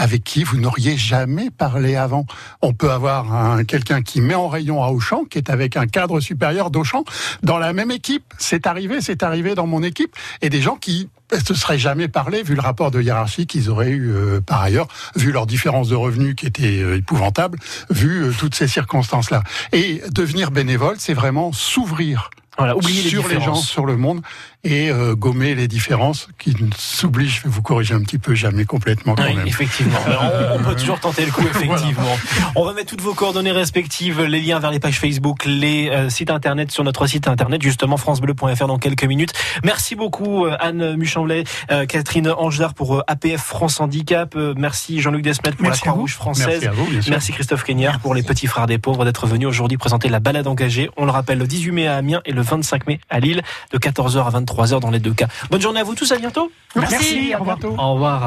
avec 0.00 0.22
qui 0.22 0.44
vous 0.44 0.58
n'auriez 0.58 0.96
jamais 0.96 1.50
parlé 1.50 1.96
avant. 1.96 2.24
On 2.62 2.72
peut 2.72 2.92
avoir 2.92 3.34
un, 3.34 3.64
quelqu'un 3.64 4.02
qui 4.02 4.20
met 4.20 4.34
en 4.34 4.48
rayon 4.48 4.84
à 4.84 4.88
Auchan, 4.90 5.24
qui 5.24 5.38
est 5.38 5.50
avec 5.50 5.76
un 5.76 5.86
cadre 5.86 6.20
supérieur 6.20 6.70
d'Auchan, 6.70 7.04
dans 7.42 7.58
la 7.58 7.72
même 7.72 7.90
équipe. 7.90 8.22
C'est 8.38 8.66
arrivé, 8.66 9.00
c'est 9.00 9.24
arrivé 9.24 9.56
dans 9.56 9.66
mon 9.66 9.82
équipe, 9.82 10.14
et 10.40 10.50
des 10.50 10.60
gens 10.60 10.76
qui 10.76 11.08
se 11.36 11.54
seraient 11.54 11.78
jamais 11.78 12.08
parlé 12.08 12.42
vu 12.42 12.54
le 12.54 12.60
rapport 12.60 12.90
de 12.90 13.00
hiérarchie 13.00 13.46
qu'ils 13.46 13.70
auraient 13.70 13.90
eu 13.90 14.10
euh, 14.10 14.40
par 14.40 14.62
ailleurs, 14.62 14.88
vu 15.16 15.32
leur 15.32 15.46
différence 15.46 15.88
de 15.88 15.94
revenus 15.94 16.34
qui 16.34 16.46
était 16.46 16.82
euh, 16.82 16.96
épouvantable, 16.96 17.58
vu 17.90 18.24
euh, 18.24 18.32
toutes 18.38 18.54
ces 18.54 18.68
circonstances-là. 18.68 19.42
Et 19.72 20.02
devenir 20.10 20.50
bénévole, 20.50 20.96
c'est 20.98 21.14
vraiment 21.14 21.52
s'ouvrir 21.52 22.30
voilà, 22.56 22.76
oublier 22.76 23.08
sur 23.08 23.28
les, 23.28 23.36
les, 23.36 23.40
gens, 23.40 23.54
sur 23.54 23.86
le 23.86 23.96
monde 23.96 24.20
et 24.64 24.90
euh, 24.90 25.14
gommer 25.14 25.54
les 25.54 25.68
différences 25.68 26.28
qui 26.38 26.54
s'oublient. 26.76 27.28
Je 27.28 27.42
vais 27.44 27.48
vous 27.48 27.62
corriger 27.62 27.94
un 27.94 28.02
petit 28.02 28.18
peu, 28.18 28.34
jamais 28.34 28.64
complètement 28.64 29.14
quand 29.14 29.24
oui, 29.24 29.34
même. 29.34 29.46
Effectivement, 29.46 29.98
on, 30.06 30.58
on, 30.58 30.62
peut 30.64 30.74
toujours 30.74 30.98
tenter 30.98 31.24
le 31.24 31.30
coup, 31.30 31.42
effectivement. 31.42 32.02
voilà. 32.02 32.52
On 32.56 32.64
va 32.64 32.72
mettre 32.72 32.88
toutes 32.88 33.00
vos 33.00 33.14
coordonnées 33.14 33.52
respectives, 33.52 34.22
les 34.22 34.40
liens 34.40 34.58
vers 34.58 34.70
les 34.70 34.80
pages 34.80 34.98
Facebook, 34.98 35.44
les 35.44 35.88
euh, 35.90 36.10
sites 36.10 36.30
internet 36.30 36.72
sur 36.72 36.82
notre 36.82 37.06
site 37.06 37.28
internet, 37.28 37.62
justement 37.62 37.96
francebleu.fr 37.96 38.66
dans 38.66 38.78
quelques 38.78 39.04
minutes. 39.04 39.32
Merci 39.62 39.94
beaucoup 39.94 40.46
euh, 40.46 40.56
Anne 40.58 40.96
Muchamblet, 40.96 41.44
euh, 41.70 41.86
Catherine 41.86 42.28
Angelard 42.28 42.74
pour 42.74 43.04
APF 43.06 43.40
France 43.40 43.80
Handicap. 43.80 44.34
merci 44.56 45.00
Jean-Luc 45.00 45.22
Desmet 45.22 45.52
pour 45.52 45.62
merci 45.62 45.82
la 45.84 45.90
Croix-Rouge 45.90 46.14
française. 46.14 46.46
Merci, 46.62 46.66
à 46.66 46.72
vous, 46.72 46.88
merci 47.08 47.32
Christophe 47.32 47.64
merci. 47.68 47.98
pour 48.00 48.14
les 48.14 48.22
petits 48.22 48.46
frères 48.46 48.66
des 48.66 48.78
pauvres 48.78 49.04
d'être 49.04 49.26
venu 49.26 49.46
aujourd'hui 49.46 49.78
présenter 49.78 50.08
la 50.08 50.20
balade 50.20 50.46
engagée. 50.46 50.90
On 50.96 51.04
le 51.04 51.12
rappelle 51.12 51.38
le 51.38 51.46
18 51.46 51.70
mai 51.70 51.86
à 51.86 51.96
Amiens 51.96 52.20
et 52.24 52.32
le 52.32 52.42
25 52.42 52.86
mai 52.86 53.00
à 53.08 53.20
Lille 53.20 53.42
de 53.72 53.78
14h 53.78 54.26
à 54.26 54.30
23h 54.48 54.80
dans 54.80 54.90
les 54.90 54.98
deux 54.98 55.12
cas. 55.12 55.28
Bonne 55.50 55.60
journée 55.60 55.80
à 55.80 55.84
vous 55.84 55.94
tous, 55.94 56.10
à 56.12 56.16
bientôt. 56.18 56.50
Merci, 56.74 56.92
Merci 56.92 57.32
à 57.34 57.40
bientôt. 57.40 57.74
Au 57.78 57.94
revoir. 57.94 58.22